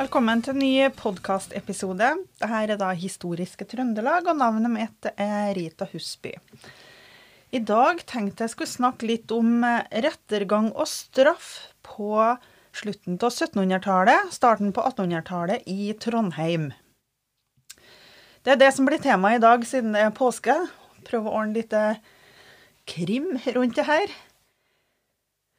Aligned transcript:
Velkommen 0.00 0.40
til 0.40 0.54
en 0.54 0.62
ny 0.62 0.76
podkastepisode. 0.96 2.06
Dette 2.40 2.58
er 2.62 2.70
da 2.80 2.86
Historiske 2.96 3.66
Trøndelag, 3.68 4.30
og 4.30 4.38
navnet 4.38 4.72
mitt 4.72 5.08
er 5.10 5.50
Rita 5.52 5.84
Husby. 5.90 6.30
I 7.52 7.60
dag 7.68 8.00
tenkte 8.08 8.46
jeg 8.46 8.54
skulle 8.54 8.70
snakke 8.70 9.10
litt 9.10 9.34
om 9.36 9.60
rettergang 9.92 10.70
og 10.70 10.88
straff 10.88 11.50
på 11.84 12.14
slutten 12.80 13.18
av 13.20 13.28
1700-tallet, 13.28 14.30
starten 14.32 14.72
på 14.72 14.86
1800-tallet 14.88 15.68
i 15.68 15.92
Trondheim. 16.00 16.70
Det 18.40 18.54
er 18.54 18.62
det 18.62 18.70
som 18.78 18.88
blir 18.88 19.04
tema 19.04 19.34
i 19.36 19.42
dag 19.42 19.68
siden 19.68 19.92
det 19.92 20.06
er 20.06 20.16
påske. 20.16 20.56
Prøve 21.10 21.28
å 21.28 21.42
ordne 21.42 21.60
litt 21.60 21.76
eh, 21.76 22.00
krim 22.88 23.34
rundt 23.52 23.76
det 23.76 23.84
her. 23.90 24.16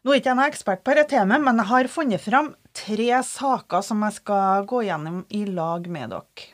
Nå 0.01 0.15
er 0.15 0.23
ikke 0.23 0.33
jeg 0.33 0.55
ekspert 0.55 0.81
på 0.81 0.97
dette 0.97 1.13
temaet, 1.13 1.45
men 1.45 1.61
jeg 1.61 1.73
har 1.75 1.93
funnet 1.93 2.25
fram 2.25 2.55
tre 2.75 3.11
saker 3.27 3.83
som 3.85 4.01
jeg 4.05 4.17
skal 4.19 4.65
gå 4.69 4.83
gjennom 4.87 5.23
i 5.29 5.43
lag 5.49 5.87
med 5.91 6.13
dere. 6.13 6.49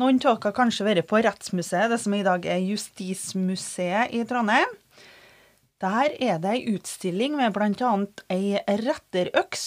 Noen 0.00 0.18
av 0.18 0.22
dere 0.24 0.48
har 0.48 0.56
kanskje 0.56 0.86
vært 0.88 1.06
på 1.10 1.20
Rettsmuseet, 1.22 1.90
det 1.92 2.00
som 2.02 2.14
i 2.16 2.24
dag 2.26 2.46
er 2.50 2.62
Justismuseet 2.64 4.14
i 4.14 4.24
Trondheim. 4.26 4.72
Der 5.82 6.14
er 6.22 6.40
det 6.42 6.50
ei 6.50 6.74
utstilling 6.74 7.36
med 7.38 7.54
bl.a. 7.54 7.92
ei 8.32 8.58
retterøks, 8.80 9.64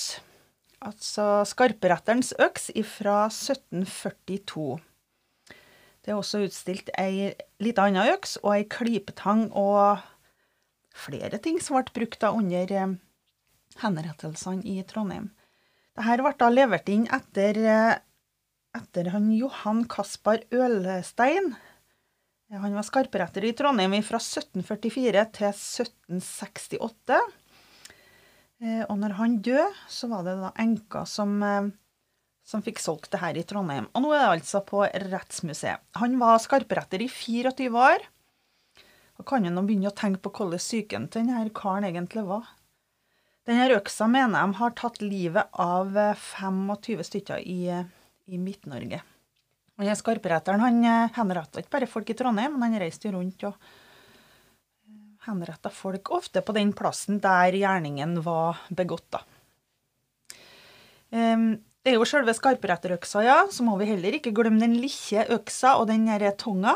altså 0.84 1.46
skarperetterens 1.48 2.34
øks 2.42 2.72
fra 2.90 3.28
1742. 3.30 4.78
Det 6.04 6.14
er 6.14 6.20
også 6.20 6.46
utstilt 6.48 6.92
ei 6.98 7.34
lita 7.64 7.88
anna 7.88 8.08
øks 8.14 8.38
og 8.44 8.54
ei 8.56 8.68
klypetang 8.72 9.50
og 9.52 10.04
flere 10.98 11.40
ting 11.44 11.60
som 11.64 11.78
ble 11.78 11.92
brukt 12.00 12.24
under 12.28 12.98
henrettelsene 13.84 14.64
i 14.64 14.80
Trondheim. 14.88 15.30
Dette 15.98 16.22
ble 16.22 16.34
da 16.38 16.50
levert 16.54 16.90
inn 16.94 17.08
etter, 17.10 17.58
eh, 17.58 17.96
etter 18.78 19.10
han 19.16 19.32
Johan 19.34 19.86
Kaspar 19.90 20.44
Ølstein. 20.54 21.56
Han 22.54 22.78
var 22.78 22.86
skarperetter 22.86 23.44
i 23.44 23.56
Trondheim 23.58 23.98
fra 24.06 24.22
1744 24.22 25.26
til 25.36 25.50
1768. 25.50 27.18
Eh, 28.62 28.84
og 28.86 28.96
når 29.02 29.18
han 29.18 29.42
døde, 29.42 29.68
så 29.90 30.08
var 30.14 30.24
det 30.24 30.38
da 30.40 30.54
enka 30.62 31.06
som 31.10 31.42
som 32.48 32.64
fikk 32.64 32.80
solgt 32.80 33.12
det 33.12 33.20
her 33.20 33.36
i 33.36 33.44
Trondheim. 33.44 33.90
Og 33.92 34.06
nå 34.06 34.14
er 34.16 34.22
det 34.22 34.36
altså 34.38 34.62
på 34.64 34.86
Rettsmuseet. 34.88 35.84
Han 36.00 36.16
var 36.22 36.40
skarpretter 36.40 37.04
i 37.04 37.10
24 37.12 37.68
år. 37.76 38.06
Og 39.18 39.28
kan 39.28 39.44
nå 39.44 39.64
begynne 39.66 39.90
å 39.92 39.98
tenke 39.98 40.22
på 40.24 40.32
hvordan 40.32 40.62
psyken 40.62 41.10
til 41.12 41.26
denne 41.26 41.52
karen 41.58 41.90
egentlig 41.90 42.24
var. 42.30 42.48
Denne 43.48 43.68
øksa 43.78 44.10
mener 44.12 44.44
de 44.44 44.60
har 44.60 44.74
tatt 44.76 45.00
livet 45.00 45.48
av 45.56 45.94
25 46.20 47.04
stykker 47.08 47.46
i, 47.48 47.70
i 48.28 48.40
Midt-Norge. 48.42 49.00
Denne 49.78 49.96
Skarpretteren 49.96 50.64
han 50.64 50.82
eh, 50.84 51.14
henretta 51.16 51.62
ikke 51.62 51.76
bare 51.78 51.90
folk 51.90 52.10
i 52.10 52.16
Trondheim, 52.18 52.58
men 52.58 52.74
han 52.74 52.82
reiste 52.82 53.12
rundt 53.14 53.46
og 53.48 53.54
eh, 53.54 55.14
henretta 55.30 55.72
folk, 55.72 56.12
ofte 56.18 56.44
på 56.44 56.56
den 56.58 56.74
plassen 56.76 57.22
der 57.24 57.56
gjerningen 57.56 58.18
var 58.26 58.66
begått. 58.68 59.08
da. 59.16 59.24
Um, 61.08 61.54
det 61.86 61.94
er 61.94 62.02
jo 62.02 62.08
selve 62.10 62.34
skarperetterøksa, 62.36 63.22
ja. 63.24 63.38
Så 63.54 63.64
må 63.64 63.78
vi 63.80 63.88
heller 63.88 64.18
ikke 64.18 64.34
glemme 64.36 64.60
den 64.60 64.76
lille 64.82 65.24
øksa 65.38 65.78
og 65.80 65.88
den 65.88 66.10
derre 66.10 66.34
tunga. 66.36 66.74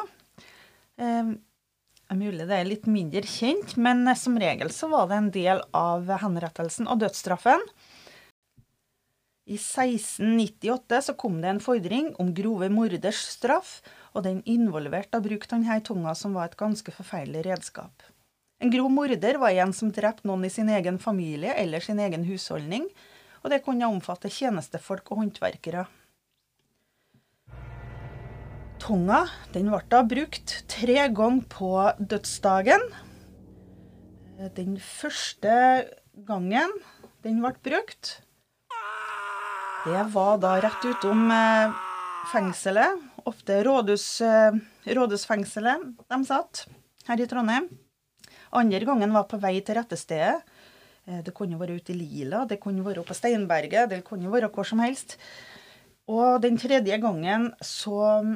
Eh, 2.12 2.14
er 2.14 2.20
mulig 2.20 2.48
det 2.48 2.58
er 2.58 2.67
litt 2.67 2.88
mindre 2.88 3.23
kjent, 3.23 3.78
men 3.78 4.04
som 4.16 4.38
regel 4.38 4.70
så 4.70 4.90
var 4.90 5.08
det 5.08 5.16
en 5.17 5.31
del 5.31 5.62
av 5.73 6.09
henrettelsen 6.22 6.88
og 6.88 7.00
dødsstraffen. 7.00 7.62
I 9.47 9.58
1698 9.58 11.02
så 11.02 11.13
kom 11.18 11.41
det 11.41 11.50
en 11.50 11.59
fordring 11.59 12.13
om 12.19 12.34
grove 12.34 12.69
morders 12.69 13.18
straff, 13.31 13.81
og 14.13 14.24
den 14.24 14.41
involverte 14.46 15.18
å 15.18 15.24
bruke 15.24 15.47
denne 15.50 15.80
tunga, 15.81 16.13
som 16.16 16.34
var 16.34 16.50
et 16.50 16.58
ganske 16.59 16.91
forferdelig 16.91 17.46
redskap. 17.47 18.03
En 18.62 18.69
grov 18.69 18.91
morder 18.91 19.40
var 19.41 19.52
en 19.57 19.74
som 19.74 19.90
drepte 19.91 20.28
noen 20.28 20.46
i 20.46 20.52
sin 20.53 20.69
egen 20.69 21.00
familie 21.00 21.56
eller 21.57 21.80
sin 21.80 22.00
egen 22.00 22.24
husholdning, 22.28 22.86
og 23.41 23.50
det 23.50 23.63
kunne 23.66 23.90
omfatte 23.90 24.30
tjenestefolk 24.30 25.12
og 25.12 25.24
håndverkere. 25.24 25.88
Tunga 28.91 29.22
den 29.53 29.69
ble 29.72 29.78
da 29.88 30.02
brukt 30.03 30.52
tre 30.68 31.06
ganger 31.16 31.46
på 31.47 31.68
dødsdagen. 32.12 32.81
Den 34.57 34.74
første 34.84 35.53
gangen 36.28 36.74
den 37.24 37.38
ble 37.40 37.53
brukt, 37.63 38.09
det 39.85 40.01
var 40.12 40.41
da 40.44 40.57
rett 40.66 40.90
utom 40.90 41.31
eh, 41.31 41.78
fengselet. 42.34 43.00
Ofte 43.31 43.62
rådhus, 43.63 44.09
eh, 44.28 44.59
rådhusfengselet 45.00 45.88
de 46.12 46.22
satt 46.28 46.66
her 47.07 47.24
i 47.24 47.30
Trondheim. 47.31 47.72
Andre 48.51 48.84
gangen 48.91 49.16
var 49.16 49.31
på 49.31 49.40
vei 49.40 49.56
til 49.63 49.80
rettestedet. 49.80 50.44
Eh, 51.07 51.24
det 51.24 51.38
kunne 51.40 51.63
være 51.63 51.80
ute 51.80 51.96
i 51.96 52.00
Lila, 52.03 52.44
det 52.44 52.59
kunne 52.59 52.84
være 52.84 53.07
på 53.07 53.16
Steinberget, 53.16 53.88
det 53.96 54.03
kunne 54.03 54.35
være 54.35 54.51
hvor 54.51 54.68
som 54.68 54.84
helst. 54.84 55.16
Og 56.12 56.41
den 56.44 56.59
tredje 56.59 57.00
gangen 57.00 57.53
så 57.63 58.28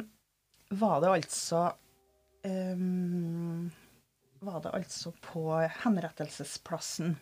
var 0.73 1.01
det 1.03 1.11
altså 1.13 1.61
um, 2.45 3.71
Var 4.45 4.61
det 4.63 4.73
altså 4.77 5.13
på 5.25 5.47
henrettelsesplassen. 5.83 7.15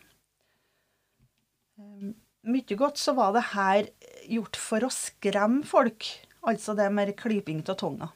Um, 1.78 2.14
mye 2.44 2.76
godt 2.78 3.00
så 3.00 3.14
var 3.16 3.32
det 3.34 3.46
her 3.54 3.88
gjort 4.28 4.58
for 4.60 4.84
å 4.84 4.92
skremme 4.92 5.64
folk. 5.66 6.08
Altså 6.44 6.74
det 6.76 6.90
med 6.92 7.14
klyping 7.16 7.62
av 7.68 7.78
tunga. 7.80 8.10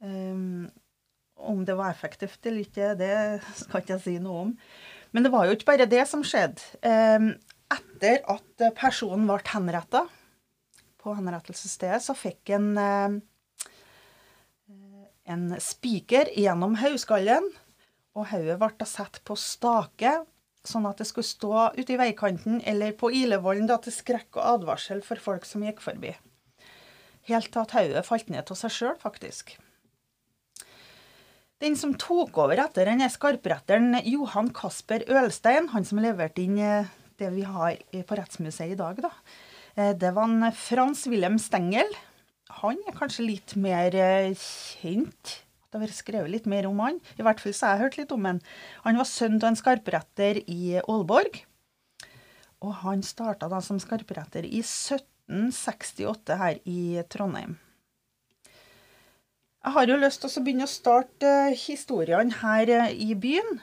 Um, 0.00 0.70
om 1.40 1.64
det 1.66 1.74
var 1.76 1.90
effektivt 1.90 2.46
eller 2.46 2.62
ikke, 2.62 2.94
det 3.00 3.14
skal 3.58 3.82
ikke 3.82 3.96
jeg 3.96 4.04
si 4.04 4.16
noe 4.22 4.46
om. 4.46 4.54
Men 5.10 5.26
det 5.26 5.32
var 5.34 5.48
jo 5.48 5.56
ikke 5.56 5.72
bare 5.72 5.90
det 5.90 6.04
som 6.06 6.22
skjedde. 6.24 6.62
Um, 6.86 7.32
etter 7.70 8.22
at 8.30 8.64
personen 8.78 9.26
ble 9.28 9.40
henretta 9.50 10.04
på 11.00 11.16
henrettelsesstedet, 11.16 12.02
så 12.04 12.16
fikk 12.16 12.52
en 12.56 12.70
eh, 12.80 13.18
en 15.30 15.54
spiker 15.62 16.30
gjennom 16.34 16.76
hodedskallen, 16.80 17.46
og 18.18 18.28
hodet 18.32 18.58
ble 18.58 18.70
da 18.80 18.86
satt 18.88 19.20
på 19.26 19.36
stake, 19.38 20.16
sånn 20.66 20.88
at 20.88 20.98
det 21.00 21.06
skulle 21.08 21.28
stå 21.28 21.70
ute 21.78 21.94
i 21.94 21.98
veikanten 22.00 22.58
eller 22.68 22.92
på 22.98 23.12
Ilevollen 23.16 23.70
til 23.70 23.94
skrekk 23.94 24.36
og 24.36 24.56
advarsel 24.56 25.00
for 25.06 25.22
folk 25.22 25.46
som 25.48 25.64
gikk 25.64 25.80
forbi. 25.84 26.12
Helt 27.30 27.50
til 27.52 27.62
at 27.62 27.74
hodet 27.76 28.06
falt 28.08 28.32
ned 28.32 28.50
av 28.50 28.58
seg 28.58 28.74
sjøl, 28.74 28.96
faktisk. 29.00 29.54
Den 31.60 31.76
som 31.76 31.92
tok 32.00 32.38
over 32.40 32.58
etter 32.58 32.88
den 32.88 33.04
er 33.04 33.12
skarpretteren 33.12 34.00
Johan 34.08 34.48
Kasper 34.56 35.04
Ølstein, 35.12 35.68
han 35.74 35.86
som 35.86 36.00
leverte 36.02 36.42
inn 36.42 36.58
eh, 36.58 36.88
det 37.20 37.28
vi 37.36 37.44
har 37.44 37.76
på 37.76 38.16
Rettsmuseet 38.16 38.74
i 38.74 38.80
dag, 38.80 39.02
da. 39.04 39.12
Eh, 39.76 39.92
det 39.96 40.14
var 40.16 40.28
en 40.28 40.50
Frans 40.56 41.06
Wilhelm 41.10 41.38
Stengel. 41.38 41.92
Han 42.60 42.80
er 42.88 42.96
kanskje 42.96 43.28
litt 43.28 43.54
mer 43.60 43.94
eh, 43.94 44.34
kjent. 44.34 45.36
Det 45.70 45.78
har 45.78 45.84
vært 45.84 46.00
skrevet 46.00 46.32
litt 46.32 46.48
mer 46.50 46.66
om 46.66 46.80
han. 46.82 46.98
I 47.18 47.24
hvert 47.26 47.42
fall 47.42 47.54
så 47.54 47.68
har 47.68 47.76
jeg 47.76 47.84
hørt 47.84 47.98
litt 48.00 48.14
om 48.14 48.26
han. 48.26 48.42
Han 48.82 48.98
var 48.98 49.06
sønn 49.06 49.38
av 49.38 49.52
en 49.52 49.58
skarpretter 49.60 50.42
i 50.50 50.80
Aalborg. 50.82 51.44
Og 52.60 52.74
han 52.82 53.04
starta 53.06 53.48
da 53.48 53.60
som 53.64 53.78
skarpretter 53.80 54.44
i 54.48 54.64
1768 54.64 56.38
her 56.42 56.58
i 56.68 57.04
Trondheim. 57.08 57.54
Jeg 59.60 59.76
har 59.76 59.92
jo 59.92 60.00
lyst 60.00 60.22
til 60.24 60.32
å 60.32 60.42
begynne 60.42 60.66
å 60.66 60.72
starte 60.72 61.30
uh, 61.52 61.54
historiene 61.54 62.40
her 62.40 62.90
i 62.90 63.12
byen. 63.14 63.60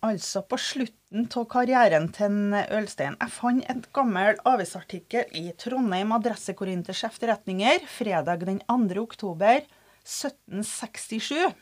Altså 0.00 0.40
på 0.48 0.56
slutten 0.56 1.26
av 1.36 1.44
karrieren 1.52 2.06
til 2.16 2.54
Ølstein. 2.72 3.18
Jeg 3.20 3.32
fant 3.34 3.66
et 3.68 3.88
gammel 3.92 4.38
avisartikkel 4.48 5.28
i 5.36 5.50
Trondheim 5.60 6.14
Adressekorinters 6.16 7.02
efterretninger 7.10 7.84
fredag 7.84 8.46
den 8.48 8.62
2. 8.64 8.96
oktober 9.02 9.60
1767. 10.08 11.52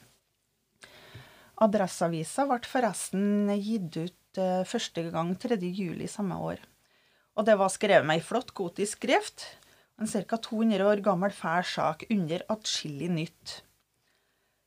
Adresseavisa 1.67 2.47
ble 2.47 2.61
forresten 2.71 3.51
gitt 3.59 3.99
ut 3.99 4.39
uh, 4.39 4.63
første 4.63 5.09
gang 5.11 5.35
3. 5.35 5.59
juli 5.75 6.07
samme 6.07 6.39
år. 6.39 6.63
Og 7.35 7.47
det 7.47 7.59
var 7.59 7.75
skrevet 7.75 8.07
med 8.07 8.21
ei 8.21 8.23
flott 8.23 8.55
gotisk 8.55 9.01
skrift. 9.03 9.49
En 9.99 10.07
ca. 10.07 10.39
200 10.39 10.87
år 10.87 11.03
gammel 11.03 11.35
fæl 11.35 11.67
sak 11.67 12.07
under 12.07 12.47
atskillig 12.55 13.11
nytt. 13.11 13.63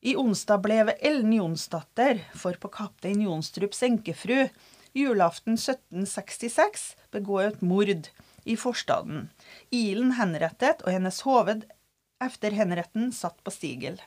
I 0.02 0.16
onsdag 0.18 0.64
ble 0.64 0.80
Ellen 0.98 1.34
Jonsdatter, 1.36 2.24
for 2.34 2.58
på 2.58 2.72
kaptein 2.74 3.22
Jonstrups 3.22 3.84
enkefru, 3.86 4.48
julaften 4.98 5.60
1766 5.60 6.88
begået 7.14 7.54
et 7.54 7.62
mord 7.62 8.10
i 8.44 8.56
forstaden. 8.58 9.28
Ilen 9.70 10.16
henrettet, 10.18 10.82
og 10.82 10.96
hennes 10.96 11.22
hoved 11.28 11.68
etter 12.22 12.58
henretten 12.58 13.12
satt 13.14 13.38
på 13.46 13.54
stigel. 13.54 14.00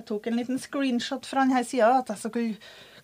Jeg 0.00 0.06
tok 0.08 0.30
en 0.30 0.38
liten 0.40 0.60
screenshot 0.60 1.28
fra 1.28 1.44
denne 1.44 1.60
sida, 1.68 1.98
at 2.00 2.14
jeg 2.14 2.22
skulle 2.22 2.56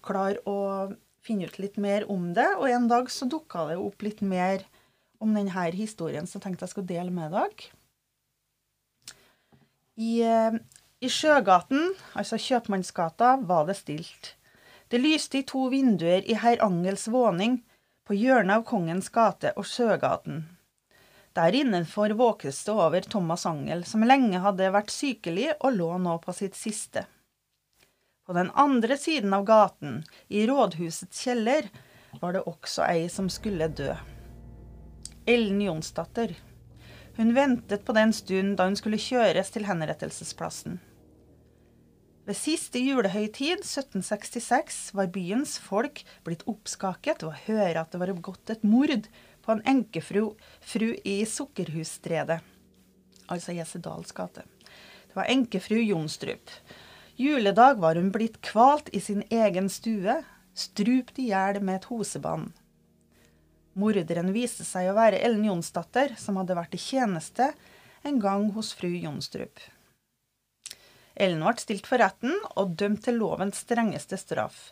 klare 0.06 0.40
å 0.48 0.94
finne 1.26 1.50
ut 1.50 1.58
litt 1.60 1.76
mer 1.76 2.06
om 2.12 2.30
det. 2.36 2.48
Og 2.56 2.70
en 2.70 2.88
dag 2.88 3.10
så 3.12 3.28
dukka 3.28 3.66
det 3.68 3.76
opp 3.82 4.04
litt 4.06 4.22
mer 4.24 4.64
om 5.20 5.36
denne 5.36 5.68
historien, 5.76 6.24
så 6.24 6.38
jeg 6.38 6.46
tenkte 6.46 6.64
jeg 6.64 6.72
skulle 6.72 6.88
dele 6.88 7.12
med 7.12 7.36
dere. 7.36 7.68
I, 9.96 10.10
eh, 10.24 10.56
I 11.04 11.08
Sjøgaten, 11.12 11.90
altså 12.16 12.38
Kjøpmannsgata, 12.40 13.34
var 13.44 13.66
det 13.68 13.74
stilt. 13.76 14.30
Det 14.88 14.96
lyste 15.02 15.42
i 15.42 15.44
to 15.44 15.66
vinduer 15.68 16.24
i 16.24 16.38
herr 16.40 16.62
Angels 16.64 17.04
våning 17.12 17.58
på 18.08 18.16
hjørnet 18.16 18.62
av 18.62 18.64
Kongens 18.64 19.10
gate 19.12 19.52
og 19.60 19.68
Sjøgaten. 19.68 20.46
Der 21.36 21.52
innenfor 21.52 22.14
våkes 22.16 22.62
det 22.64 22.72
over 22.72 23.04
Thomas 23.04 23.44
Angel, 23.44 23.84
som 23.84 24.06
lenge 24.08 24.40
hadde 24.40 24.70
vært 24.72 24.94
sykelig 24.94 25.50
og 25.58 25.76
lå 25.76 25.90
nå 26.00 26.16
på 26.24 26.32
sitt 26.32 26.56
siste. 26.56 27.04
På 28.24 28.32
den 28.32 28.48
andre 28.56 28.96
siden 28.96 29.36
av 29.36 29.44
gaten, 29.44 30.00
i 30.32 30.46
rådhusets 30.48 31.20
kjeller, 31.26 31.68
var 32.22 32.32
det 32.32 32.46
også 32.48 32.88
ei 32.88 33.04
som 33.12 33.28
skulle 33.28 33.68
dø. 33.68 33.92
Ellen 35.28 35.60
Jonsdatter. 35.60 36.32
Hun 37.20 37.36
ventet 37.36 37.84
på 37.84 37.92
den 37.92 38.16
stund 38.16 38.56
da 38.56 38.64
hun 38.64 38.80
skulle 38.80 38.96
kjøres 38.96 39.52
til 39.52 39.68
henrettelsesplassen. 39.68 40.80
Ved 42.26 42.34
siste 42.34 42.80
julehøytid, 42.82 43.60
1766, 43.62 44.78
var 44.98 45.12
byens 45.14 45.60
folk 45.62 46.00
blitt 46.26 46.42
oppskaket 46.50 47.22
ved 47.22 47.28
å 47.28 47.42
høre 47.44 47.84
at 47.84 47.92
det 47.92 48.00
var 48.02 48.10
begått 48.16 48.50
et 48.50 48.64
mord 48.66 49.06
på 49.46 49.54
en 49.54 49.62
enkefru 49.62 50.32
fru 50.58 50.88
i 51.06 51.20
Sukkerhusstredet, 51.30 52.40
altså 53.30 53.54
Jesedals 53.54 54.10
gate. 54.16 54.42
Det 55.06 55.14
var 55.14 55.30
enkefru 55.30 55.78
Jonstrup. 55.78 56.50
Juledag 57.14 57.78
var 57.78 57.94
hun 57.94 58.10
blitt 58.10 58.40
kvalt 58.42 58.90
i 58.90 59.00
sin 59.00 59.22
egen 59.30 59.70
stue, 59.70 60.18
strupt 60.50 61.22
i 61.22 61.28
hjel 61.30 61.62
med 61.62 61.78
et 61.78 61.88
hosebånd. 61.92 62.50
Morderen 63.78 64.34
viste 64.34 64.66
seg 64.66 64.90
å 64.90 64.98
være 64.98 65.22
Ellen 65.22 65.46
Jonsdatter, 65.46 66.18
som 66.18 66.42
hadde 66.42 66.58
vært 66.58 66.74
i 66.74 66.82
tjeneste 66.82 67.52
en 68.02 68.18
gang 68.18 68.50
hos 68.58 68.74
fru 68.74 68.90
Jonstrup. 68.90 69.62
Ellen 71.16 71.44
ble 71.44 71.56
stilt 71.62 71.86
for 71.88 72.02
retten 72.02 72.34
og 72.60 72.74
dømt 72.80 73.04
til 73.06 73.18
lovens 73.22 73.62
strengeste 73.64 74.18
straff. 74.20 74.70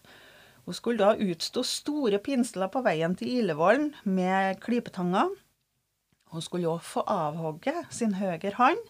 Hun 0.64 0.76
skulle 0.76 1.05
da 1.05 1.17
utstå 1.20 1.64
store 1.64 2.20
pinsler 2.25 2.70
på 2.73 2.82
veien 2.85 3.17
til 3.17 3.32
Ilevollen 3.41 3.93
med 4.05 4.61
klypetanger. 4.64 5.32
Hun 6.32 6.44
skulle 6.44 6.69
òg 6.69 6.85
få 6.85 7.05
avhogge 7.08 7.75
sin 7.93 8.17
høyre 8.19 8.52
hånd, 8.56 8.81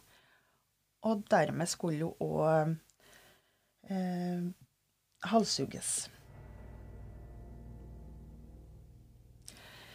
og 1.05 1.25
dermed 1.31 1.69
skulle 1.69 2.09
hun 2.09 2.19
òg 2.25 2.75
eh, 3.91 4.47
halshugges. 5.31 5.95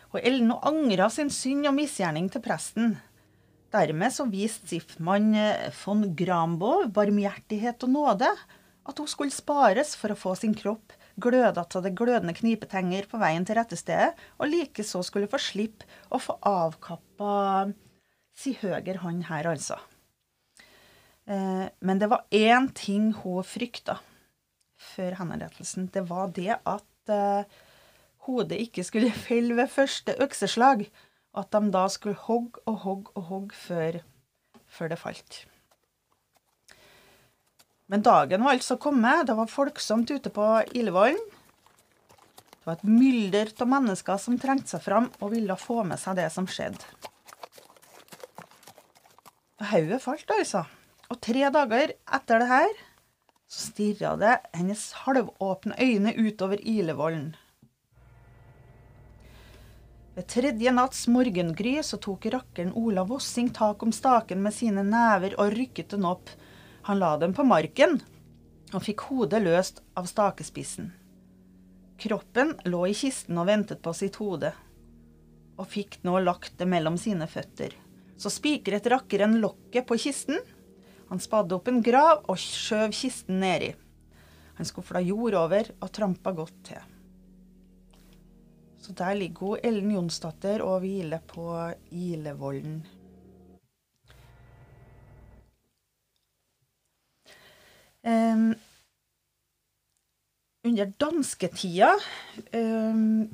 Og 0.09 0.19
Ellen 0.23 0.51
angra 0.51 1.09
sin 1.13 1.29
synd 1.29 1.67
og 1.69 1.75
misgjerning 1.77 2.31
til 2.33 2.41
presten. 2.41 2.97
Dermed 3.69 4.13
så 4.13 4.25
viste 4.29 4.65
stiftmann 4.65 5.33
eh, 5.37 5.67
von 5.83 6.07
Grambo 6.17 6.87
barmhjertighet 6.93 7.85
og 7.85 7.93
nåde, 7.93 8.31
at 8.89 8.97
hun 8.97 9.09
skulle 9.09 9.35
spares 9.35 9.93
for 9.99 10.13
å 10.13 10.17
få 10.17 10.33
sin 10.39 10.55
kropp 10.57 10.95
gløda 11.19 11.65
av 11.65 11.83
det 11.83 11.93
glødende 11.99 12.33
knipetenger 12.33 13.05
på 13.11 13.19
veien 13.21 13.45
til 13.45 13.59
rettestedet, 13.59 14.15
og 14.39 14.49
likeså 14.49 15.03
skulle 15.05 15.29
få 15.29 15.39
slippe 15.41 15.87
å 16.09 16.21
få 16.21 16.37
avkappa 16.47 17.69
si 18.39 18.55
høyre 18.61 18.99
hånd 19.03 19.25
her, 19.27 19.49
altså. 19.51 19.77
Eh, 21.29 21.65
men 21.85 22.01
det 22.01 22.09
var 22.09 22.25
én 22.33 22.69
ting 22.73 23.11
hun 23.21 23.43
frykta 23.45 23.99
før 24.79 25.19
henrettelsen. 25.19 25.89
Det 25.93 26.05
var 26.09 26.31
det 26.35 26.55
at 26.57 27.13
eh, 27.13 27.59
hodet 28.25 28.61
ikke 28.65 28.85
skulle 28.87 29.13
felle 29.27 29.57
ved 29.59 29.71
første 29.73 30.15
økseslag. 30.23 30.87
At 31.37 31.51
de 31.53 31.69
da 31.73 31.85
skulle 31.91 32.17
hogge 32.17 32.61
og 32.65 32.81
hogge 32.85 33.13
og 33.15 33.27
hogge 33.29 33.55
før, 33.55 33.99
før 34.67 34.93
det 34.93 34.99
falt. 35.01 35.43
Men 37.89 38.05
dagen 38.05 38.43
var 38.45 38.53
altså 38.53 38.77
kommet. 38.77 39.25
Det 39.27 39.35
var 39.37 39.49
folksomt 39.49 40.11
ute 40.11 40.29
på 40.33 40.47
Ildvollen. 40.77 41.21
Det 42.53 42.65
var 42.67 42.77
et 42.77 42.89
mylder 42.89 43.53
av 43.61 43.69
mennesker 43.71 44.19
som 44.21 44.37
trengte 44.37 44.75
seg 44.75 44.83
fram 44.85 45.07
og 45.19 45.31
ville 45.33 45.55
få 45.57 45.81
med 45.87 45.97
seg 46.01 46.19
det 46.19 46.27
som 46.33 46.45
skjedde. 46.49 46.85
Hodet 49.69 49.99
falt, 50.03 50.29
altså. 50.37 50.63
Og 51.09 51.17
tre 51.25 51.49
dager 51.51 51.95
etter 51.97 52.43
det 52.43 52.49
her 52.51 52.69
så 53.49 53.71
stirra 53.71 54.13
det 54.21 54.35
hennes 54.53 54.83
halvåpne 55.05 55.73
øyne 55.81 56.13
utover 56.13 56.61
Ilevollen. 56.61 57.33
Ved 60.15 60.27
tredje 60.27 60.71
natts 60.73 61.07
morgengry 61.07 61.77
så 61.85 61.99
tok 62.01 62.25
rakkeren 62.33 62.73
Ola 62.77 63.03
Vossing 63.07 63.49
tak 63.55 63.83
om 63.83 63.91
staken 63.95 64.41
med 64.43 64.55
sine 64.55 64.83
never 64.83 65.35
og 65.39 65.53
rykket 65.55 65.93
den 65.95 66.07
opp 66.09 66.31
han 66.89 66.99
la 66.99 67.17
dem 67.21 67.35
på 67.37 67.43
marken 67.45 67.99
og 68.73 68.83
fikk 68.85 69.03
hodet 69.09 69.41
løst 69.43 69.83
av 69.97 70.07
stakespissen. 70.09 70.91
Kroppen 71.99 72.55
lå 72.65 72.85
i 72.87 72.95
kisten 72.95 73.37
og 73.37 73.49
ventet 73.49 73.81
på 73.83 73.93
sitt 73.97 74.19
hode, 74.21 74.53
og 75.59 75.67
fikk 75.67 75.99
nå 76.07 76.15
lagt 76.23 76.55
det 76.59 76.67
mellom 76.69 76.95
sine 76.97 77.27
føtter. 77.27 77.73
Så 78.19 78.31
spikret 78.31 78.87
rakkeren 78.91 79.39
lokket 79.43 79.87
på 79.87 79.97
kisten. 79.99 80.39
Han 81.09 81.19
spadde 81.19 81.57
opp 81.57 81.67
en 81.71 81.81
grav 81.83 82.23
og 82.25 82.39
skjøv 82.39 82.93
kisten 82.95 83.41
nedi. 83.43 83.73
Han 84.59 84.67
skufla 84.67 85.01
jord 85.03 85.37
over 85.39 85.71
og 85.79 85.91
trampa 85.95 86.33
godt 86.35 86.57
til. 86.71 86.81
Så 88.79 88.95
der 88.95 89.17
ligger 89.17 89.45
hun, 89.45 89.59
Ellen 89.63 89.91
Jonsdatter 89.91 90.63
og 90.63 90.79
hviler 90.83 91.19
på 91.27 91.51
Ilevollen. 91.91 92.79
Um, 97.99 98.53
under 100.63 100.87
dansketida 101.03 101.89
um, 102.55 103.27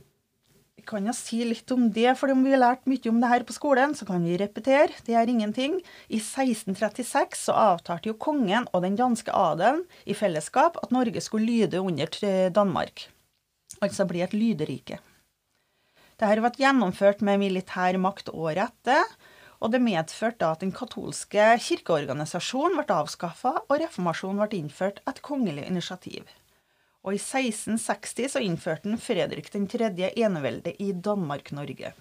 Vi 0.76 0.82
kan 0.90 1.06
jo 1.06 1.14
si 1.14 1.44
litt 1.46 1.70
om 1.74 1.86
det, 1.94 2.12
for 2.18 2.34
om 2.34 2.42
vi 2.46 2.56
har 2.56 2.64
lært 2.64 2.90
mye 2.90 3.12
om 3.12 3.22
det 3.22 3.30
her 3.30 3.46
på 3.46 3.54
skolen, 3.54 3.94
så 3.98 4.06
kan 4.10 4.26
vi 4.26 4.38
repetere. 4.42 4.94
Det 5.06 5.14
er 5.18 5.30
ingenting. 5.30 5.80
I 6.10 6.18
1636 6.18 7.40
så 7.46 7.54
avtalte 7.58 8.10
jo 8.10 8.18
kongen 8.18 8.68
og 8.74 8.86
den 8.86 8.98
danske 8.98 9.34
adelen 9.34 9.86
i 10.06 10.18
fellesskap 10.18 10.78
at 10.82 10.94
Norge 10.94 11.22
skulle 11.22 11.50
lyde 11.50 11.82
under 11.82 12.50
Danmark. 12.54 13.08
Altså 13.82 14.06
bli 14.10 14.22
et 14.26 14.34
lyderike. 14.34 15.02
Dette 16.16 16.42
ble 16.42 16.52
gjennomført 16.58 17.24
med 17.26 17.42
militær 17.42 17.98
makt 18.00 18.30
året 18.32 18.70
etter 18.70 19.04
og 19.64 19.72
det 19.74 19.82
medførte 19.84 20.48
at 20.48 20.64
den 20.64 20.74
katolske 20.76 21.44
kirkeorganisasjonen 21.64 22.80
ble 22.82 22.98
avskaffa, 23.00 23.54
og 23.66 23.78
reformasjonen 23.82 24.42
ble 24.44 24.60
innført 24.60 25.02
etter 25.06 25.24
kongelig 25.26 25.66
initiativ. 25.70 26.26
Og 27.06 27.16
i 27.16 27.22
1660 27.22 28.34
så 28.36 28.42
innførte 28.44 28.90
den 28.90 29.02
Fredrik 29.02 29.52
3. 29.54 29.92
eneveldet 30.14 30.82
i 30.82 30.92
Danmark-Norge. 30.94 31.94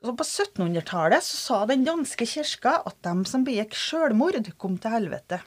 Så 0.00 0.14
På 0.16 0.24
1700-tallet 0.24 1.24
så 1.24 1.36
sa 1.36 1.58
den 1.68 1.84
danske 1.84 2.26
kirka 2.26 2.80
at 2.88 2.96
de 3.04 3.14
som 3.28 3.44
begikk 3.44 3.74
sjølmord, 3.76 4.38
kom 4.56 4.78
til 4.80 4.94
helvete. 4.96 5.42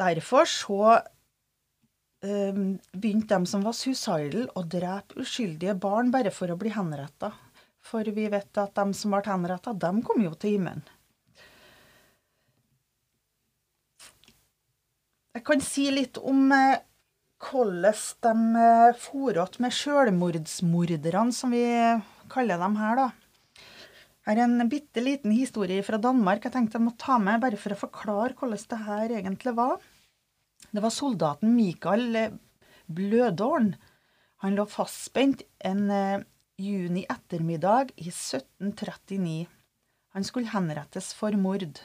Derfor 0.00 0.48
så 0.48 0.80
um, 2.22 2.78
begynte 2.92 3.36
de 3.38 3.50
som 3.50 3.64
var 3.66 3.76
suicidal, 3.76 4.48
å 4.54 4.62
drepe 4.62 5.20
uskyldige 5.22 5.74
barn 5.78 6.12
bare 6.14 6.32
for 6.34 6.52
å 6.52 6.58
bli 6.58 6.72
henretta. 6.74 7.32
For 7.82 8.06
vi 8.06 8.28
vet 8.30 8.58
at 8.62 8.74
de 8.78 8.94
som 8.94 9.14
ble 9.14 9.22
henretta, 9.26 9.74
de 9.74 9.92
kom 10.06 10.22
jo 10.22 10.34
til 10.38 10.56
himmelen. 10.56 10.84
Jeg 15.32 15.46
kan 15.48 15.62
si 15.64 15.86
litt 15.90 16.18
om 16.20 16.50
eh, 16.52 16.82
hvordan 17.42 17.94
de 18.52 18.62
eh, 18.62 18.98
for 19.00 19.38
att 19.42 19.58
med 19.58 19.72
sjølmordsmorderne, 19.72 21.32
som 21.32 21.50
vi 21.50 21.64
kaller 22.30 22.60
dem 22.60 22.76
her, 22.76 22.96
da. 22.96 23.08
Her 24.22 24.38
er 24.38 24.44
en 24.44 24.68
bitte 24.70 25.02
liten 25.02 25.32
historie 25.34 25.82
fra 25.82 25.98
Danmark 25.98 26.44
jeg 26.46 26.54
tenkte 26.54 26.78
jeg 26.78 26.84
må 26.84 26.92
ta 26.94 27.16
med, 27.18 27.40
bare 27.42 27.58
for 27.58 27.74
å 27.74 27.80
forklare 27.80 28.36
hvordan 28.38 28.68
det 28.70 28.78
her 28.86 29.16
egentlig 29.18 29.56
var. 29.56 29.80
Det 30.72 30.80
var 30.80 30.92
soldaten 30.94 31.54
Mikael 31.56 32.16
eh, 32.16 33.72
Han 34.42 34.56
lå 34.56 34.66
fastspent 34.66 35.42
en 35.60 35.90
juni 36.58 37.04
ettermiddag 37.08 37.92
i 37.96 38.08
1739. 38.08 39.46
Han 40.12 40.24
skulle 40.24 40.50
henrettes 40.52 41.12
for 41.14 41.36
mord. 41.38 41.78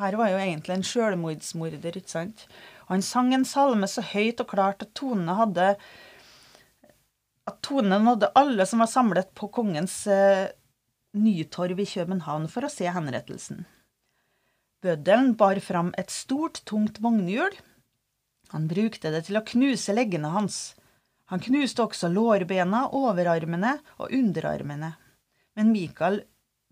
Her 0.00 0.16
var 0.18 0.32
jo 0.32 0.40
egentlig 0.40 0.74
en 0.74 0.86
sjølmordsmorder, 0.86 1.98
ikke 2.00 2.10
sant? 2.10 2.46
Han 2.88 3.04
sang 3.04 3.30
en 3.34 3.46
salme 3.46 3.86
så 3.88 4.02
høyt 4.02 4.40
og 4.42 4.50
klart 4.50 4.82
at 4.82 4.94
tonene 4.98 5.36
hadde 5.38 5.68
at 7.48 7.58
tonen 7.64 8.04
nådde 8.06 8.32
alle 8.38 8.66
som 8.68 8.82
var 8.82 8.90
samlet 8.90 9.32
på 9.38 9.48
kongens 9.54 10.04
eh, 10.06 10.50
Nytorv 11.12 11.80
i 11.82 11.88
København 11.88 12.46
for 12.48 12.64
å 12.64 12.70
se 12.72 12.86
henrettelsen. 12.88 13.66
Bøddelen 14.82 15.34
bar 15.38 15.60
fram 15.62 15.90
et 16.00 16.10
stort, 16.10 16.62
tungt 16.66 17.02
vognhjul. 17.02 17.52
Han 18.52 18.68
brukte 18.68 19.10
det 19.12 19.24
til 19.28 19.38
å 19.40 19.46
knuse 19.48 19.94
leggene 19.96 20.32
hans. 20.34 20.74
Han 21.32 21.40
knuste 21.40 21.86
også 21.86 22.10
lårbena, 22.12 22.84
overarmene 22.92 23.78
og 23.96 24.12
underarmene. 24.12 24.92
Men 25.56 25.72
Mikael 25.72 26.20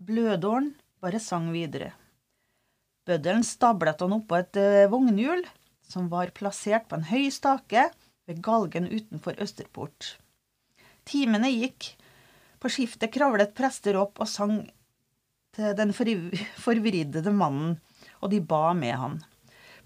Blødåren 0.01 0.71
bare 1.01 1.21
sang 1.21 1.49
videre. 1.53 1.91
Bøddelen 3.05 3.43
stablet 3.45 4.01
han 4.01 4.13
oppå 4.13 4.37
et 4.37 4.57
eh, 4.61 4.89
vognhjul 4.89 5.41
som 5.89 6.09
var 6.11 6.33
plassert 6.37 6.85
på 6.89 6.99
en 6.99 7.07
høy 7.09 7.31
stake 7.33 7.87
ved 8.29 8.43
galgen 8.45 8.85
utenfor 8.91 9.41
Østerport. 9.41 10.15
Timene 11.09 11.49
gikk. 11.49 11.95
På 12.61 12.69
skiftet 12.69 13.09
kravlet 13.13 13.55
prester 13.57 13.97
opp 13.97 14.21
og 14.21 14.29
sang 14.29 14.59
til 15.57 15.73
den 15.77 15.95
forvridde 15.97 17.33
mannen, 17.33 17.79
og 18.21 18.29
de 18.29 18.37
ba 18.45 18.69
med 18.77 18.93
han. 19.01 19.17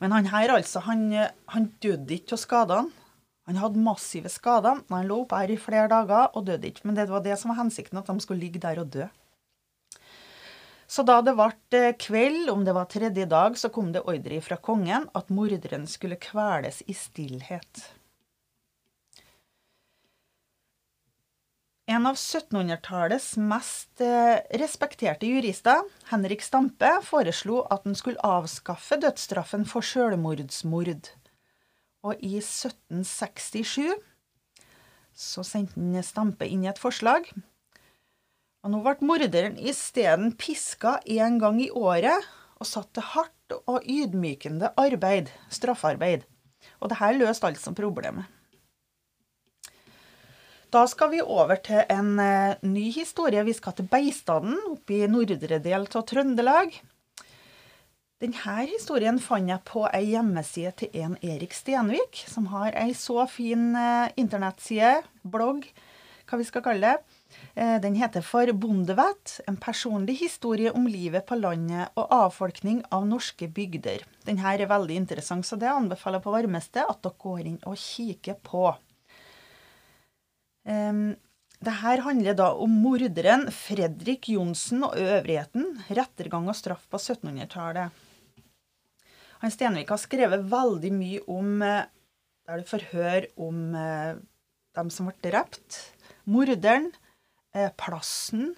Men 0.04 0.16
han 0.16 0.30
her, 0.32 0.54
altså, 0.58 0.82
han, 0.86 1.08
han 1.52 1.68
døde 1.84 2.18
ikke 2.18 2.36
av 2.36 2.42
skadene. 2.42 3.04
Han 3.46 3.60
hadde 3.62 3.82
massive 3.82 4.30
skader. 4.34 4.82
Han 4.90 5.06
lå 5.06 5.20
oppe 5.22 5.38
her 5.38 5.54
i 5.54 5.60
flere 5.62 5.90
dager 5.92 6.34
og 6.34 6.48
døde 6.48 6.72
ikke. 6.72 6.88
Men 6.90 6.98
det 6.98 7.12
var 7.12 7.22
det 7.26 7.38
som 7.38 7.54
var 7.54 7.62
hensikten, 7.62 8.00
at 8.02 8.10
de 8.10 8.24
skulle 8.24 8.42
ligge 8.42 8.62
der 8.64 8.82
og 8.82 8.90
dø. 8.96 9.06
Så 10.90 11.06
da 11.06 11.20
det 11.26 11.34
ble 11.38 11.50
eh, 11.78 11.94
kveld, 11.98 12.50
om 12.54 12.66
det 12.66 12.74
var 12.78 12.90
tredje 12.90 13.26
dag, 13.30 13.58
så 13.58 13.72
kom 13.74 13.92
det 13.94 14.06
ordre 14.06 14.42
fra 14.46 14.58
kongen 14.62 15.08
at 15.18 15.32
morderen 15.34 15.88
skulle 15.90 16.20
kveles 16.22 16.82
i 16.86 16.94
stillhet. 16.98 17.86
En 21.86 22.08
av 22.10 22.18
1700-tallets 22.18 23.36
mest 23.38 24.02
eh, 24.02 24.40
respekterte 24.58 25.30
jurister, 25.30 25.84
Henrik 26.10 26.42
Stampe, 26.42 26.90
foreslo 27.06 27.62
at 27.70 27.86
en 27.86 27.98
skulle 27.98 28.22
avskaffe 28.26 28.98
dødsstraffen 29.04 29.68
for 29.70 29.86
selvmordsmord. 29.86 31.12
Og 32.06 32.24
i 32.26 32.38
1767 32.42 33.94
så 35.16 35.46
sendte 35.46 36.02
Stampe 36.04 36.50
inn 36.50 36.66
et 36.68 36.82
forslag 36.82 37.30
og 38.66 38.72
nå 38.74 38.80
ble 38.82 39.06
morderen 39.06 39.60
isteden 39.62 40.32
piska 40.42 40.96
én 41.06 41.38
gang 41.38 41.60
i 41.62 41.70
året 41.70 42.24
og 42.58 42.66
satt 42.66 42.90
til 42.98 43.06
hardt 43.12 43.54
og 43.70 43.84
ydmykende 43.86 44.72
arbeid, 44.82 45.30
straffarbeid. 45.54 46.24
Og 46.82 46.90
dette 46.90 47.12
løste 47.14 47.46
altså 47.46 47.76
problemet. 47.78 48.26
Da 50.76 50.82
skal 50.92 51.14
vi 51.14 51.22
over 51.24 51.56
til 51.64 51.86
en 51.88 52.18
uh, 52.20 52.58
ny 52.68 52.90
historie. 52.92 53.46
Vi 53.48 53.54
skal 53.56 53.78
til 53.78 53.88
Beistaden, 53.88 54.58
oppe 54.74 54.98
i 54.98 55.08
nordre 55.08 55.62
del 55.64 55.86
av 55.88 56.04
Trøndelag. 56.10 56.76
Denne 58.20 58.56
historien 58.68 59.22
fant 59.24 59.48
jeg 59.48 59.64
på 59.70 59.86
ei 59.88 60.04
hjemmeside 60.10 60.74
til 60.82 61.00
en 61.00 61.16
Erik 61.24 61.56
Stenvik, 61.56 62.26
som 62.28 62.50
har 62.52 62.76
ei 62.82 62.92
så 62.92 63.24
fin 63.32 63.70
uh, 63.72 64.12
internettside, 64.20 64.98
blogg, 65.24 65.64
hva 66.28 66.42
vi 66.42 66.50
skal 66.50 66.66
kalle 66.66 66.92
det 66.92 67.16
Eh, 67.56 67.82
den 67.82 67.96
heter 67.96 68.22
For 68.22 68.52
bondevett. 68.54 69.40
En 69.48 69.58
personlig 69.58 70.18
historie 70.20 70.72
om 70.72 70.88
livet 70.88 71.26
på 71.26 71.36
landet 71.40 71.96
og 71.96 72.12
avfolkning 72.12 72.84
av 72.92 73.08
norske 73.08 73.48
bygder. 73.48 74.04
Denne 74.28 74.54
er 74.54 74.68
veldig 74.68 74.98
interessant, 75.04 75.46
så 75.48 75.56
det 75.60 75.72
anbefaler 75.72 76.20
jeg 76.20 76.28
på 76.28 76.36
varmeste 76.36 76.84
at 76.84 77.02
dere 77.04 77.22
går 77.28 77.46
inn 77.52 77.62
og 77.64 77.80
kikker 77.80 78.40
på. 78.44 78.68
Um, 80.66 81.16
det 81.66 81.78
her 81.82 82.04
handler 82.04 82.36
da 82.38 82.50
om 82.62 82.74
morderen 82.84 83.48
Fredrik 83.54 84.28
Johnsen 84.34 84.84
og 84.86 84.98
øvrigheten, 85.00 85.80
rettergang 85.88 86.50
og 86.52 86.58
straff 86.58 86.84
på 86.92 87.00
1700-tallet. 87.00 88.04
Han 89.42 89.54
Stenvik 89.54 89.94
har 89.94 90.02
skrevet 90.02 90.46
veldig 90.52 90.92
mye 90.94 91.24
om 91.32 91.62
eh, 91.64 91.88
der 92.46 92.62
du 92.62 92.68
får 92.68 92.86
høre 92.92 93.26
om 93.42 93.76
eh, 93.78 94.20
dem 94.78 94.92
som 94.94 95.10
ble 95.10 95.16
drept, 95.24 95.80
morderen, 96.30 96.92
Eh, 97.56 97.72
plassen 97.80 98.50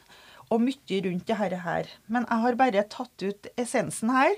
og 0.50 0.64
mye 0.64 1.02
rundt 1.06 1.28
dette 1.30 1.60
her. 1.62 1.90
Men 2.10 2.26
jeg 2.26 2.44
har 2.44 2.58
bare 2.58 2.88
tatt 2.90 3.24
ut 3.24 3.50
essensen 3.60 4.14
her. 4.16 4.34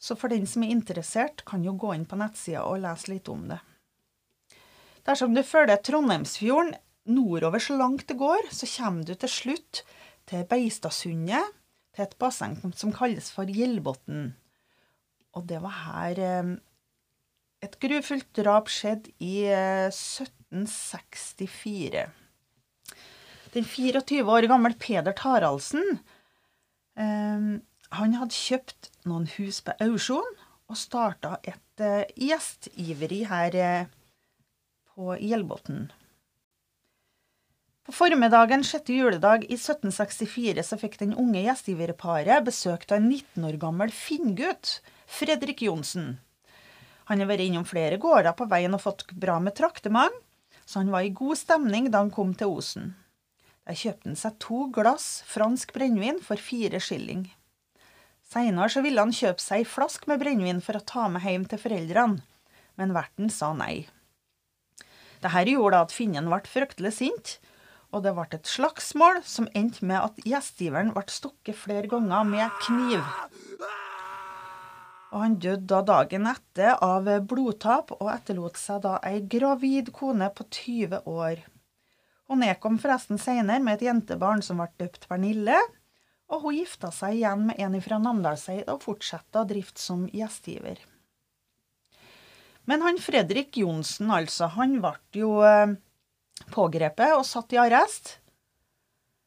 Så 0.00 0.16
for 0.18 0.32
den 0.32 0.46
som 0.48 0.64
er 0.64 0.74
interessert, 0.74 1.44
kan 1.46 1.62
jo 1.64 1.76
gå 1.78 1.92
inn 1.94 2.08
på 2.08 2.18
nettsida 2.18 2.64
og 2.66 2.82
lese 2.82 3.12
litt 3.12 3.30
om 3.30 3.46
det. 3.52 3.60
Dersom 5.04 5.36
du 5.36 5.42
følger 5.44 5.82
Trondheimsfjorden 5.84 6.72
nordover 7.04 7.60
så 7.60 7.76
langt 7.76 8.08
det 8.08 8.16
går, 8.16 8.48
så 8.50 8.66
kommer 8.76 9.04
du 9.04 9.14
til 9.14 9.28
slutt 9.28 9.84
til 10.28 10.44
Beistadsundet, 10.48 11.44
til 11.94 12.02
et 12.06 12.18
basseng 12.18 12.74
som 12.74 12.92
kalles 12.94 13.30
for 13.30 13.44
Gjellbotn. 13.44 14.34
Og 15.36 15.48
det 15.48 15.62
var 15.62 15.70
her 15.84 16.18
eh, 16.22 16.44
et 17.64 17.80
grufullt 17.82 18.36
drap 18.38 18.68
skjedde 18.72 19.10
i 19.22 19.46
1764. 19.50 22.00
Eh, 22.00 22.08
den 23.54 23.64
24 23.68 24.24
år 24.26 24.46
gamle 24.50 24.74
Peder 24.80 25.12
Taraldsen 25.14 25.98
eh, 26.98 27.40
han 27.94 28.14
hadde 28.18 28.34
kjøpt 28.34 28.90
noen 29.06 29.26
hus 29.36 29.60
på 29.62 29.70
auksjon 29.84 30.34
og 30.72 30.76
starta 30.80 31.36
et 31.44 31.78
gjestgiveri 32.16 33.24
her 33.28 33.52
på 34.94 35.16
Gjelbotn. 35.18 35.88
På 37.84 37.92
formiddagen 37.92 38.62
sjette 38.64 38.94
juledag 38.94 39.44
i 39.44 39.56
1764 39.58 40.62
så 40.64 40.78
fikk 40.80 40.96
den 41.02 41.12
unge 41.20 41.42
gjestgiverparet 41.44 42.46
besøk 42.46 42.86
av 42.88 43.00
en 43.00 43.08
19 43.10 43.48
år 43.48 43.58
gammel 43.60 43.92
finngutt, 43.92 44.78
Fredrik 45.04 45.64
Johnsen. 45.66 46.14
Han 47.10 47.20
har 47.20 47.28
vært 47.28 47.44
innom 47.44 47.66
flere 47.68 47.98
gårder 48.00 48.32
på 48.38 48.46
veien 48.48 48.72
og 48.76 48.80
fått 48.86 49.04
bra 49.12 49.36
med 49.42 49.56
traktement, 49.58 50.14
så 50.64 50.80
han 50.80 50.92
var 50.94 51.04
i 51.04 51.12
god 51.12 51.36
stemning 51.36 51.90
da 51.90 52.00
han 52.00 52.12
kom 52.14 52.32
til 52.32 52.54
Osen. 52.54 52.94
Der 53.68 53.76
kjøpte 53.76 54.08
han 54.08 54.20
seg 54.20 54.38
to 54.40 54.66
glass 54.72 55.08
fransk 55.28 55.74
brennevin 55.76 56.22
for 56.24 56.40
fire 56.40 56.80
skilling. 56.80 57.26
Seinere 58.24 58.84
ville 58.86 59.04
han 59.04 59.12
kjøpe 59.12 59.44
seg 59.44 59.60
ei 59.60 59.68
flaske 59.68 60.08
med 60.08 60.22
brennevin 60.22 60.64
for 60.64 60.78
å 60.78 60.86
ta 60.88 61.10
med 61.12 61.26
hjem 61.26 61.44
til 61.50 61.60
foreldrene, 61.60 62.24
men 62.80 62.96
verten 62.96 63.28
sa 63.30 63.52
nei. 63.56 63.84
Dette 65.24 65.48
gjorde 65.48 65.80
at 65.86 65.92
finnen 65.94 66.28
ble 66.28 66.42
fryktelig 66.44 66.92
sint, 66.98 67.38
og 67.94 68.02
det 68.04 68.12
ble 68.12 68.26
et 68.36 68.50
slagsmål 68.50 69.22
som 69.24 69.48
endte 69.56 69.86
med 69.88 70.02
at 70.02 70.20
gjestgiveren 70.28 70.92
ble 70.92 71.04
stukket 71.08 71.56
flere 71.56 71.88
ganger 71.88 72.26
med 72.28 72.58
kniv. 72.66 73.00
Og 75.14 75.22
han 75.22 75.38
døde 75.40 75.64
da 75.70 75.80
dagen 75.86 76.26
etter 76.28 76.74
av 76.82 77.08
blodtap, 77.30 77.94
og 77.96 78.10
etterlot 78.12 78.58
seg 78.60 78.82
da 78.84 78.98
ei 79.06 79.22
gravid 79.22 79.92
kone 79.96 80.28
på 80.34 80.44
20 80.50 81.04
år. 81.08 81.44
Hun 82.28 82.42
nedkom 82.42 82.80
forresten 82.82 83.20
seinere 83.20 83.62
med 83.62 83.78
et 83.78 83.88
jentebarn 83.88 84.42
som 84.44 84.60
ble 84.60 84.68
døpt 84.80 85.06
Pernille, 85.08 85.60
og 86.32 86.44
hun 86.44 86.58
gifta 86.58 86.90
seg 86.92 87.20
igjen 87.20 87.46
med 87.48 87.60
en 87.62 87.80
fra 87.84 88.00
Namdalseid 88.02 88.66
og 88.72 88.82
fortsatte 88.84 89.40
å 89.40 89.48
drifte 89.48 89.80
som 89.80 90.08
gjestgiver. 90.12 90.82
Men 92.70 92.84
han 92.84 93.00
Fredrik 93.00 93.58
Johnsen, 93.60 94.10
altså, 94.12 94.48
han 94.56 94.78
ble 94.80 94.96
jo 95.16 95.38
eh, 95.44 95.76
pågrepet 96.54 97.16
og 97.16 97.26
satt 97.28 97.52
i 97.52 97.60
arrest. 97.60 98.18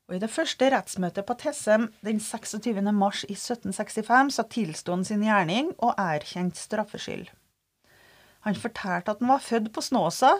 Og 0.07 0.15
I 0.17 0.21
det 0.23 0.31
første 0.31 0.69
rettsmøtet 0.71 1.27
på 1.27 1.35
Tessem 1.41 1.89
den 2.05 2.21
26. 2.23 2.79
mars 2.95 3.25
i 3.27 3.35
1765 3.35 4.37
så 4.37 4.45
tilsto 4.47 4.95
han 4.95 5.03
sin 5.05 5.25
gjerning 5.25 5.73
og 5.77 5.99
erkjente 5.99 6.61
straffskyld. 6.61 7.27
Han 8.47 8.55
fortalte 8.55 9.11
at 9.11 9.19
han 9.19 9.33
var 9.33 9.43
født 9.43 9.73
på 9.75 9.83
Snåsa, 9.83 10.31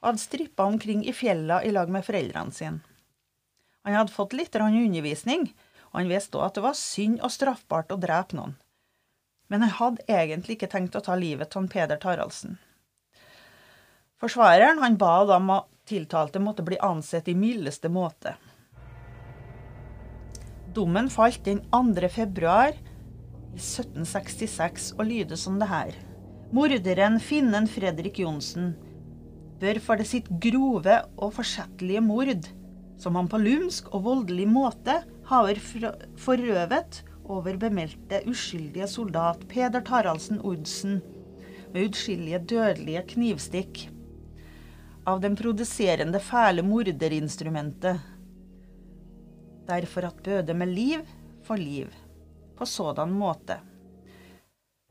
og 0.00 0.08
hadde 0.08 0.22
strippa 0.22 0.64
omkring 0.64 1.02
i 1.04 1.12
fjella 1.12 1.58
i 1.60 1.72
lag 1.74 1.90
med 1.92 2.06
foreldrene 2.06 2.56
sine. 2.56 2.80
Han 3.84 3.96
hadde 3.96 4.14
fått 4.14 4.32
litt 4.36 4.56
undervisning, 4.56 5.50
og 5.92 6.00
han 6.00 6.08
visste 6.08 6.38
òg 6.38 6.46
at 6.46 6.56
det 6.56 6.64
var 6.64 6.78
synd 6.78 7.20
og 7.20 7.32
straffbart 7.32 7.92
å 7.92 8.00
drepe 8.00 8.36
noen. 8.36 8.56
Men 9.50 9.66
jeg 9.66 9.76
hadde 9.80 10.06
egentlig 10.06 10.56
ikke 10.56 10.70
tenkt 10.70 10.96
å 10.96 11.02
ta 11.02 11.16
livet 11.18 11.56
av 11.58 11.66
Peder 11.72 11.98
Taraldsen. 11.98 12.58
Forsvareren 14.20 14.78
han 14.78 14.98
ba 15.00 15.24
da 15.26 15.40
om 15.40 15.50
at 15.56 15.66
tiltalte 15.90 16.38
måtte 16.42 16.62
bli 16.62 16.78
ansett 16.78 17.28
i 17.28 17.34
mildeste 17.34 17.90
måte. 17.90 18.36
Dommen 20.70 21.10
falt 21.10 21.42
den 21.48 21.64
2. 21.72 22.10
februar 22.14 22.76
i 22.76 23.58
1766 23.58 24.92
og 24.98 25.08
lyder 25.08 25.40
som 25.40 25.58
det 25.58 25.66
her. 25.70 25.96
Morderen 26.54 27.18
finnen 27.22 27.66
Fredrik 27.70 28.20
Johnsen 28.22 28.76
bør 29.60 29.80
for 29.82 29.98
det 29.98 30.06
sitt 30.10 30.30
grove 30.42 31.00
og 31.18 31.34
forsettlige 31.36 32.02
mord, 32.04 32.46
som 33.00 33.18
han 33.18 33.28
på 33.30 33.40
lumsk 33.42 33.90
og 33.94 34.04
voldelig 34.06 34.46
måte 34.50 35.00
har 35.30 35.60
forøvet 36.20 37.02
over 37.30 37.56
bemeldte 37.60 38.20
uskyldige 38.28 38.88
soldat 38.90 39.46
Peder 39.48 39.84
Taraldsen 39.86 40.40
Odsen 40.46 40.98
med 41.70 41.86
utskillige 41.86 42.40
dødelige 42.50 43.02
knivstikk. 43.14 43.86
Av 45.08 45.22
den 45.22 45.36
produserende 45.38 46.20
fæle 46.22 46.64
morderinstrumentet. 46.66 48.02
Derfor 49.70 50.10
at 50.10 50.22
bøde 50.26 50.54
med 50.54 50.74
liv 50.74 51.06
for 51.46 51.60
liv, 51.60 51.88
på 52.58 52.66
sådan 52.66 53.12
måte. 53.14 53.60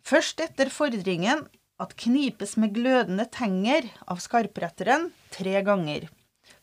Først 0.02 0.40
etter 0.42 0.72
fordringen 0.74 1.44
at 1.80 1.96
knipes 2.00 2.56
med 2.58 2.74
glødende 2.76 3.28
tenger 3.32 3.86
av 4.08 4.24
skarpretteren 4.24 5.10
tre 5.36 5.60
ganger. 5.68 6.08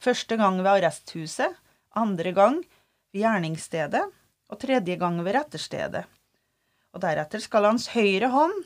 Første 0.02 0.36
gang 0.40 0.58
ved 0.62 0.72
arresthuset, 0.72 1.52
andre 1.96 2.32
gang 2.36 2.62
ved 3.12 3.22
gjerningsstedet 3.22 4.02
og 4.50 4.60
tredje 4.62 4.96
gang 5.00 5.18
ved 5.24 5.36
retterstedet. 5.36 6.04
Og 6.94 7.02
deretter 7.02 7.42
skal 7.42 7.68
hans 7.68 7.90
høyre 7.92 8.30
hånd, 8.32 8.56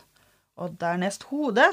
og 0.61 0.77
dernest 0.81 1.29
hodet, 1.31 1.71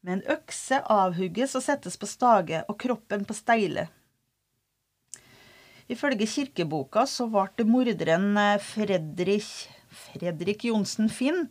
med 0.00 0.18
en 0.18 0.36
økse 0.38 0.78
avhugges 0.88 1.56
og 1.58 1.64
settes 1.64 1.98
på 2.00 2.08
stage 2.08 2.62
og 2.68 2.78
kroppen 2.80 3.26
på 3.28 3.36
steile. 3.36 3.90
Ifølge 5.90 6.28
kirkeboka 6.30 7.04
så 7.10 7.26
ble 7.28 7.66
morderen 7.66 8.32
eh, 8.38 8.62
Fredrik, 8.62 9.48
Fredrik 9.90 10.64
Johnsen 10.68 11.10
Finn 11.10 11.48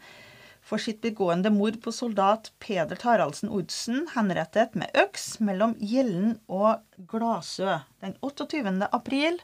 for 0.64 0.82
sitt 0.82 1.02
begående 1.04 1.52
mord 1.52 1.80
på 1.84 1.92
soldat 1.94 2.52
Peder 2.64 3.00
Taraldsen 3.00 3.52
Odsen 3.52 4.06
henrettet 4.16 4.78
med 4.80 4.96
øks 5.04 5.40
mellom 5.44 5.76
Gjellen 5.82 6.38
og 6.48 6.80
Glasø 7.12 7.82
den 8.04 8.16
28. 8.24 8.88
april 8.90 9.42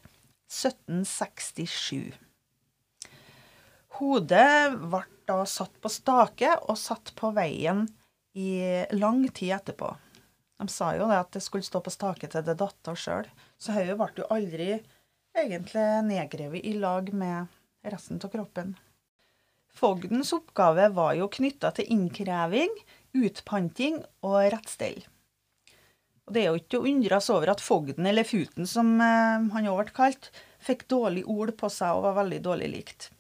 1767. 0.48 2.25
Hodet 3.96 4.76
ble 4.82 5.04
da 5.26 5.38
satt 5.50 5.78
på 5.82 5.90
stake 5.90 6.52
og 6.68 6.78
satt 6.78 7.14
på 7.18 7.32
veien 7.36 7.86
i 8.36 8.84
lang 8.94 9.24
tid 9.30 9.56
etterpå. 9.56 9.94
De 10.60 10.68
sa 10.72 10.94
jo 10.96 11.08
det 11.10 11.20
at 11.20 11.32
det 11.36 11.44
skulle 11.44 11.68
stå 11.68 11.82
på 11.84 11.94
stake 11.94 12.30
til 12.32 12.44
det 12.46 12.58
datt 12.60 12.92
av 12.92 13.00
sjøl. 13.00 13.28
Så 13.60 13.76
hodet 13.76 13.98
ble 14.00 14.12
jo 14.20 14.28
aldri 14.36 14.70
egentlig 15.36 15.86
nedgrevet 16.08 16.68
i 16.68 16.76
lag 16.80 17.12
med 17.14 17.52
resten 17.86 18.20
av 18.24 18.32
kroppen. 18.32 18.76
Fogdens 19.76 20.32
oppgave 20.36 20.88
var 20.96 21.16
jo 21.20 21.28
knytta 21.32 21.74
til 21.76 21.90
innkreving, 21.92 22.72
utpanting 23.16 24.00
og 24.24 24.38
rettstell. 24.54 25.02
Og 26.26 26.34
Det 26.34 26.42
er 26.42 26.48
jo 26.50 26.62
ikke 26.62 26.80
å 26.80 26.88
undres 26.90 27.28
over 27.30 27.52
at 27.52 27.62
fogden, 27.62 28.08
eller 28.08 28.26
futen 28.26 28.66
som 28.66 28.96
eh, 29.04 29.44
han 29.54 29.68
òg 29.70 29.82
ble 29.84 29.96
kalt, 29.96 30.32
fikk 30.64 30.88
dårlig 30.90 31.26
ord 31.30 31.54
på 31.60 31.70
seg 31.70 31.94
og 31.94 32.08
var 32.08 32.18
veldig 32.24 32.40
dårlig 32.48 32.72
likt. 32.72 33.12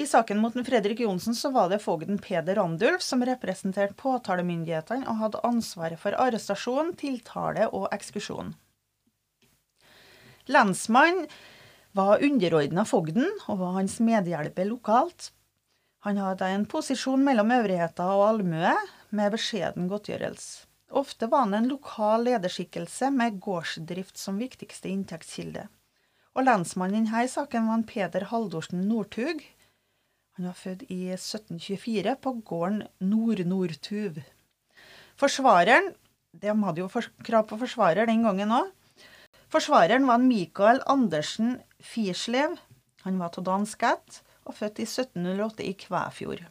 I 0.00 0.06
saken 0.06 0.38
mot 0.40 0.54
Fredrik 0.66 1.00
Johnsen 1.00 1.52
var 1.52 1.68
det 1.68 1.78
fogden 1.78 2.18
Peder 2.18 2.54
Randulf 2.54 3.02
som 3.04 3.20
representerte 3.26 3.92
påtalemyndighetene 4.00 5.04
og 5.04 5.18
hadde 5.20 5.42
ansvaret 5.44 6.00
for 6.00 6.16
arrestasjon, 6.16 6.94
tiltale 6.96 7.66
og 7.68 7.90
ekskursjon. 7.92 8.54
Lensmannen 10.48 11.28
var 11.92 12.24
underordna 12.24 12.86
fogden 12.88 13.28
og 13.44 13.60
var 13.60 13.76
hans 13.76 13.98
medhjelper 14.00 14.70
lokalt. 14.70 15.34
Han 16.08 16.16
hadde 16.16 16.48
en 16.48 16.64
posisjon 16.64 17.20
mellom 17.26 17.52
øvrigheta 17.58 18.08
og 18.14 18.24
allmue, 18.30 18.72
med 19.10 19.36
beskjeden 19.36 19.92
godtgjørelse. 19.92 20.64
Ofte 20.96 21.28
var 21.28 21.44
han 21.44 21.54
en 21.60 21.68
lokal 21.68 22.24
lederskikkelse 22.24 23.12
med 23.12 23.36
gårdsdrift 23.44 24.16
som 24.16 24.40
viktigste 24.40 24.88
inntektskilde. 24.88 25.68
Og 26.32 26.46
lensmannen 26.48 27.04
i 27.04 27.10
denne 27.10 27.28
saken 27.28 27.68
var 27.68 27.82
en 27.82 27.88
Peder 27.90 28.30
Haldorsen 28.32 28.88
Northug. 28.88 29.44
Han 30.40 30.46
var 30.48 30.56
født 30.56 30.86
i 30.88 31.10
1724 31.12 32.14
på 32.24 32.30
gården 32.48 32.78
Nord-Nordtuv. 33.04 34.22
Forsvareren 35.20 35.90
De 36.32 36.54
hadde 36.62 36.80
jo 36.80 37.02
krav 37.26 37.44
på 37.50 37.58
forsvarer 37.60 38.08
den 38.08 38.24
gangen 38.24 38.54
òg. 38.56 38.70
Forsvareren 39.52 40.08
var 40.08 40.24
Mikael 40.24 40.80
Andersen 40.88 41.58
Firslev. 41.76 42.56
Han 43.04 43.20
var 43.20 43.36
av 43.36 43.44
dansk 43.50 43.84
ett 43.90 44.22
og 44.48 44.56
født 44.56 44.80
i 44.80 44.88
1708 44.88 45.68
i 45.68 45.76
Kvæfjord. 45.84 46.46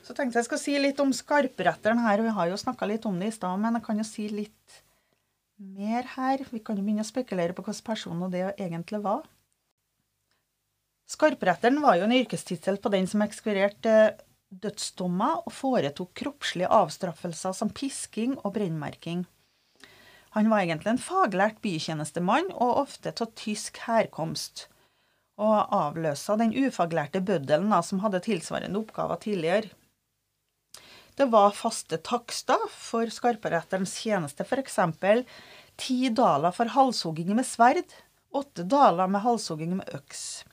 Så 0.00 0.16
tenkte 0.16 0.40
jeg 0.40 0.48
skal 0.48 0.64
si 0.64 0.80
litt 0.80 1.04
om 1.04 1.12
skarpretteren 1.12 2.00
her. 2.08 2.24
Vi 2.24 2.36
har 2.40 2.48
jo 2.48 2.62
snakka 2.64 2.88
litt 2.88 3.04
om 3.04 3.20
det 3.20 3.34
i 3.34 3.36
stad, 3.36 3.60
men 3.60 3.76
jeg 3.76 3.84
kan 3.84 4.00
jo 4.00 4.08
si 4.08 4.30
litt 4.32 4.82
mer 5.60 6.08
her. 6.16 6.48
Vi 6.48 6.64
kan 6.64 6.80
jo 6.80 6.88
begynne 6.88 7.04
å 7.04 7.12
spekulere 7.12 7.52
på 7.52 7.68
hvilken 7.68 7.92
person 7.92 8.30
det 8.32 8.46
egentlig 8.56 9.04
var. 9.04 9.28
Skarpretteren 11.08 11.80
var 11.80 11.96
jo 11.96 12.04
en 12.04 12.12
yrkestittel 12.12 12.76
på 12.82 12.92
den 12.92 13.06
som 13.08 13.24
ekskvirerte 13.24 13.94
dødsdommer 14.48 15.42
og 15.46 15.52
foretok 15.52 16.12
kroppslige 16.20 16.68
avstraffelser 16.72 17.56
som 17.56 17.72
pisking 17.72 18.36
og 18.42 18.54
brennmerking. 18.56 19.24
Han 20.36 20.50
var 20.52 20.62
egentlig 20.62 20.92
en 20.92 21.00
faglært 21.00 21.62
bytjenestemann, 21.64 22.50
og 22.52 22.82
ofte 22.84 23.14
av 23.16 23.32
tysk 23.40 23.80
herkomst 23.86 24.66
og 25.38 25.72
avløsa 25.74 26.34
den 26.40 26.52
ufaglærte 26.52 27.22
bøddelen 27.24 27.72
som 27.86 28.02
hadde 28.02 28.20
tilsvarende 28.26 28.80
oppgaver 28.80 29.20
tidligere. 29.22 29.70
Det 31.18 31.26
var 31.30 31.54
faste 31.56 31.98
takster 32.04 32.60
for 32.70 33.10
skarperetterens 33.10 33.96
tjeneste, 34.02 34.44
f.eks. 34.44 34.78
ti 35.78 35.98
daler 36.14 36.54
for 36.54 36.70
halshogging 36.74 37.32
med 37.34 37.46
sverd, 37.46 37.96
åtte 38.34 38.66
daler 38.66 39.10
med 39.10 39.24
halshogging 39.24 39.78
med 39.80 39.90
øks. 39.94 40.44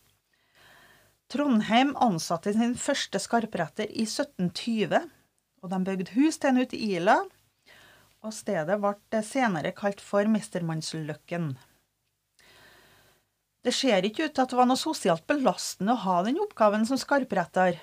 Trondheim 1.31 1.95
ansatte 1.97 2.53
sin 2.53 2.75
første 2.77 3.19
skarpretter 3.21 3.89
i 3.89 4.05
1720, 4.05 4.99
og 5.63 5.71
de 5.71 5.79
bygde 5.87 6.13
hus 6.13 6.37
til 6.37 6.51
han 6.51 6.61
ute 6.61 6.77
i 6.77 6.91
Ila, 6.99 7.17
og 8.25 8.33
stedet 8.33 8.77
ble 8.81 9.21
senere 9.25 9.73
kalt 9.77 10.01
for 10.01 10.29
Mestermannsløkken. 10.29 11.55
Det 13.65 13.73
ser 13.73 14.05
ikke 14.05 14.27
ut 14.27 14.35
til 14.37 14.43
at 14.43 14.51
det 14.53 14.59
var 14.59 14.69
noe 14.69 14.77
sosialt 14.77 15.25
belastende 15.29 15.95
å 15.95 16.03
ha 16.03 16.19
den 16.27 16.37
oppgaven 16.43 16.85
som 16.85 16.99
skarpretter. 17.01 17.79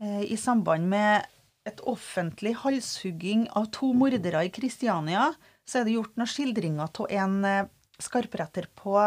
Eh, 0.00 0.22
I 0.28 0.36
samband 0.36 0.84
med 0.92 1.24
et 1.64 1.80
offentlig 1.88 2.52
halshugging 2.60 3.46
av 3.56 3.70
to 3.72 3.94
mordere 3.96 4.44
i 4.44 4.52
Kristiania, 4.52 5.30
så 5.64 5.80
er 5.80 5.86
det 5.86 5.96
gjort 5.96 6.18
noen 6.20 6.28
skildringer 6.28 6.84
av 6.84 7.16
en 7.16 7.38
eh, 7.48 7.70
skarpretter 8.04 8.68
på 8.76 8.98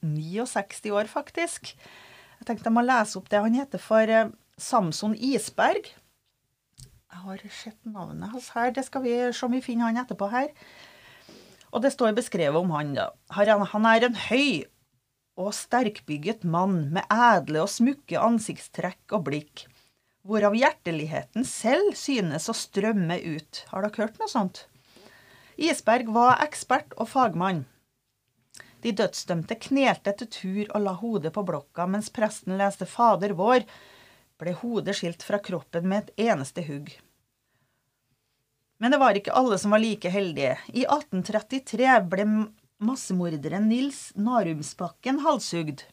69 0.00 0.94
år, 0.96 1.12
faktisk. 1.12 1.74
Jeg 2.46 2.52
tenkte 2.52 2.70
jeg 2.70 2.76
må 2.76 2.82
lese 2.86 3.18
opp 3.18 3.26
det. 3.26 3.40
Han 3.42 3.56
heter 3.58 3.80
for 3.82 4.06
eh, 4.06 4.28
Samson 4.54 5.16
Isberg. 5.18 5.88
Jeg 7.10 7.22
har 7.24 7.40
sett 7.50 7.88
navnet 7.90 8.30
hans 8.30 8.52
her. 8.54 8.70
Det 8.70 8.84
skal 8.86 9.02
vi 9.02 9.16
se 9.34 9.42
om 9.48 9.56
vi 9.56 9.64
finner 9.64 9.90
han 9.90 9.98
etterpå 10.04 10.28
her. 10.30 10.52
Og 11.74 11.82
det 11.82 11.90
står 11.96 12.14
beskrevet 12.14 12.54
om 12.54 12.70
han, 12.70 12.94
da. 12.94 13.08
Han 13.34 13.88
er 13.90 14.06
en 14.06 14.20
høy 14.28 14.62
og 15.34 15.50
sterkbygget 15.58 16.46
mann 16.46 16.86
med 16.94 17.02
edle 17.10 17.64
og 17.66 17.72
smukke 17.74 18.22
ansiktstrekk 18.22 19.16
og 19.18 19.26
blikk, 19.26 19.66
hvorav 20.22 20.54
hjerteligheten 20.54 21.42
selv 21.42 21.98
synes 21.98 22.46
å 22.46 22.54
strømme 22.54 23.18
ut. 23.26 23.64
Har 23.74 23.82
dere 23.82 24.06
hørt 24.06 24.22
noe 24.22 24.30
sånt? 24.30 24.68
Isberg 25.58 26.14
var 26.14 26.38
ekspert 26.46 26.94
og 26.94 27.10
fagmann. 27.10 27.66
De 28.84 28.92
dødsdømte 28.92 29.56
knelte 29.68 30.12
etter 30.12 30.28
tur 30.30 30.64
og 30.66 30.82
la 30.84 30.94
hodet 31.00 31.32
på 31.34 31.44
blokka 31.46 31.86
mens 31.90 32.10
presten 32.14 32.56
leste 32.60 32.86
Fader 32.88 33.34
vår, 33.38 33.64
ble 34.36 34.52
hodet 34.60 34.96
skilt 34.98 35.24
fra 35.24 35.40
kroppen 35.40 35.88
med 35.88 36.04
et 36.04 36.28
eneste 36.28 36.64
hugg. 36.66 36.92
Men 38.78 38.92
det 38.92 39.00
var 39.00 39.16
ikke 39.16 39.32
alle 39.32 39.56
som 39.58 39.72
var 39.72 39.80
like 39.80 40.10
heldige. 40.12 40.56
I 40.68 40.84
1833 40.84 41.92
ble 42.12 42.26
massemorderen 42.84 43.70
Nils 43.70 44.10
Narumsbakken 44.20 45.22
halshugd. 45.24 45.86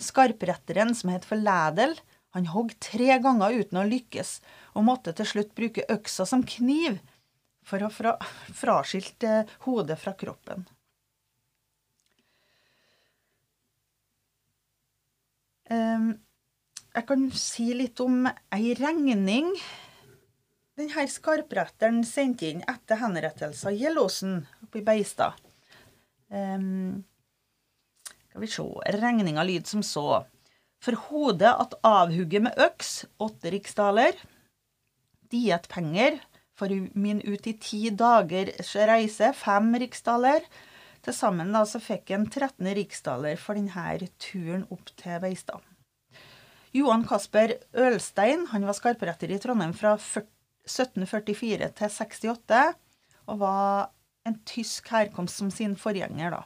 Skarpretteren, 0.00 0.92
som 0.94 1.12
het 1.12 1.24
for 1.28 1.40
Lædel, 1.40 1.96
han 2.36 2.50
hogg 2.52 2.76
tre 2.80 3.16
ganger 3.24 3.56
uten 3.62 3.80
å 3.80 3.86
lykkes, 3.88 4.38
og 4.76 4.86
måtte 4.86 5.14
til 5.16 5.28
slutt 5.32 5.54
bruke 5.56 5.86
øksa 5.90 6.28
som 6.28 6.44
kniv 6.46 7.00
for 7.66 7.82
å 7.84 7.90
fra, 7.92 8.14
fraskilte 8.62 9.44
hodet 9.66 9.98
fra 10.00 10.14
kroppen. 10.16 10.68
Jeg 15.70 17.06
kan 17.06 17.28
si 17.38 17.68
litt 17.78 18.00
om 18.02 18.24
ei 18.26 18.74
regning 18.74 19.52
denne 20.80 21.04
skarpretteren 21.12 22.00
sendte 22.08 22.48
inn 22.48 22.62
etter 22.70 23.00
henrettelsen 23.02 23.68
av 23.68 23.76
Gjellåsen 23.76 24.36
oppe 24.64 24.80
i 24.80 24.84
Beistad. 24.86 25.36
Um, 26.32 27.02
skal 28.30 28.44
vi 28.44 28.48
se 28.48 28.64
Regninga 28.96 29.44
lyd 29.44 29.68
som 29.68 29.82
så. 29.84 30.22
For 30.80 30.96
hodet 31.10 31.50
at 31.50 31.76
avhugget 31.84 32.46
med 32.46 32.56
øks, 32.64 33.04
åtte 33.20 33.52
riksdaler. 33.52 34.16
Diettpenger 35.28 36.16
for 36.56 36.72
min 36.96 37.20
ut 37.28 37.46
i 37.50 37.56
ti 37.60 37.82
dagers 37.92 38.72
reise, 38.88 39.34
fem 39.36 39.74
riksdaler. 39.82 40.46
Til 41.00 41.16
sammen 41.16 41.52
da, 41.54 41.64
så 41.64 41.80
fikk 41.80 42.12
han 42.12 42.26
13 42.28 42.66
riksdaler 42.76 43.40
for 43.40 43.56
denne 43.56 44.08
turen 44.20 44.66
opp 44.72 44.92
til 45.00 45.20
Veistad. 45.22 45.64
Johan 46.76 47.02
Kasper 47.08 47.56
Ølstein 47.74 48.44
han 48.52 48.66
var 48.68 48.76
skarpretter 48.78 49.32
i 49.32 49.40
Trondheim 49.42 49.72
fra 49.74 49.96
1744 49.98 51.70
til 51.80 51.90
68, 51.96 52.60
og 53.26 53.40
var 53.40 53.90
en 54.28 54.36
tysk 54.46 54.92
herkomst 54.92 55.40
som 55.40 55.50
sin 55.50 55.74
forgjenger, 55.80 56.36
da. 56.36 56.44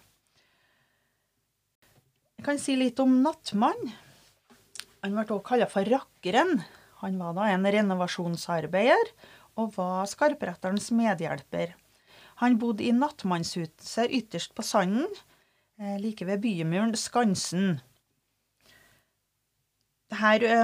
Jeg 2.39 2.47
kan 2.47 2.61
si 2.61 2.77
litt 2.79 3.01
om 3.03 3.21
Nattmann. 3.25 3.93
Han 5.05 5.15
ble 5.17 5.25
også 5.25 5.45
kalt 5.45 5.73
for 5.73 5.89
Rakkeren. 5.89 6.59
Han 7.03 7.17
var 7.21 7.37
da 7.37 7.51
en 7.53 7.67
renovasjonsarbeider 7.69 9.11
og 9.61 9.75
var 9.77 10.09
skarpretterens 10.11 10.91
medhjelper. 10.95 11.75
Han 12.43 12.59
bodde 12.59 12.85
i 12.87 12.93
nattmannshuset 12.95 14.11
ytterst 14.11 14.55
på 14.55 14.65
Sanden, 14.67 15.07
eh, 15.79 15.99
like 16.03 16.27
ved 16.27 16.43
bymuren 16.43 16.95
Skansen. 16.99 17.79
Dette, 20.11 20.59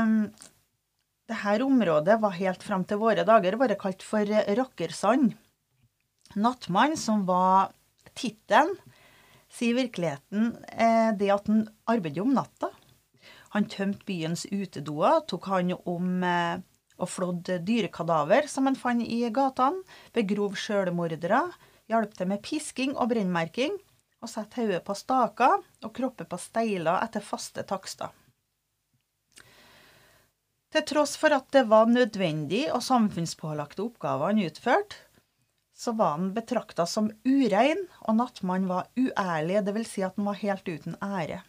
dette 1.30 1.64
området 1.64 2.18
var 2.22 2.37
helt 2.38 2.62
fram 2.62 2.85
til 2.85 3.00
våre 3.00 3.24
dager 3.26 3.59
vært 3.59 3.78
kalt 3.80 4.02
for 4.06 4.26
Rakkersand. 4.26 5.35
Nattmann, 6.38 6.96
som 6.98 7.24
var 7.26 7.72
tittelen, 8.14 8.76
sier 9.50 9.74
virkeligheten 9.74 10.52
eh, 10.70 11.11
det 11.18 11.30
at 11.35 11.48
han 11.50 11.64
arbeidet 11.90 12.22
om 12.22 12.35
natta. 12.35 12.70
Han 13.54 13.66
tømte 13.66 14.06
byens 14.06 14.44
utedoer, 14.46 15.24
tok 15.26 15.48
hånd 15.50 15.74
om 15.90 16.22
eh, 16.22 16.62
og 17.01 17.11
flådd 17.11 17.51
dyrekadaver 17.67 18.49
som 18.51 18.69
han 18.69 18.79
fant 18.79 19.05
i 19.05 19.23
gatene, 19.33 19.83
begrov 20.17 20.57
sjølmordere, 20.61 21.47
hjalp 21.91 22.15
til 22.17 22.31
med 22.31 22.45
pisking 22.47 22.95
og 22.97 23.11
brennmerking, 23.13 23.77
og 24.21 24.29
satte 24.29 24.61
hodet 24.61 24.83
på 24.85 24.95
staker 24.97 25.63
og 25.85 25.93
kroppen 25.97 26.29
på 26.29 26.39
steiler 26.39 27.01
etter 27.01 27.25
faste 27.25 27.65
takster. 27.67 28.13
Til 30.71 30.85
tross 30.87 31.17
for 31.19 31.35
at 31.35 31.49
det 31.55 31.65
var 31.71 31.89
nødvendig 31.91 32.69
og 32.71 32.85
samfunnspålagte 32.87 33.83
oppgaver 33.83 34.31
han 34.31 34.43
utførte, 34.45 35.01
så 35.75 35.95
var 35.97 36.19
han 36.19 36.35
betrakta 36.37 36.85
som 36.87 37.09
urein, 37.25 37.87
og 38.05 38.19
nattmannen 38.19 38.69
var 38.69 38.91
uærlig, 39.01 39.63
dvs. 39.65 39.89
Si 39.89 40.05
at 40.05 40.19
han 40.21 40.29
var 40.29 40.39
helt 40.43 40.69
uten 40.69 40.99
ære. 41.03 41.41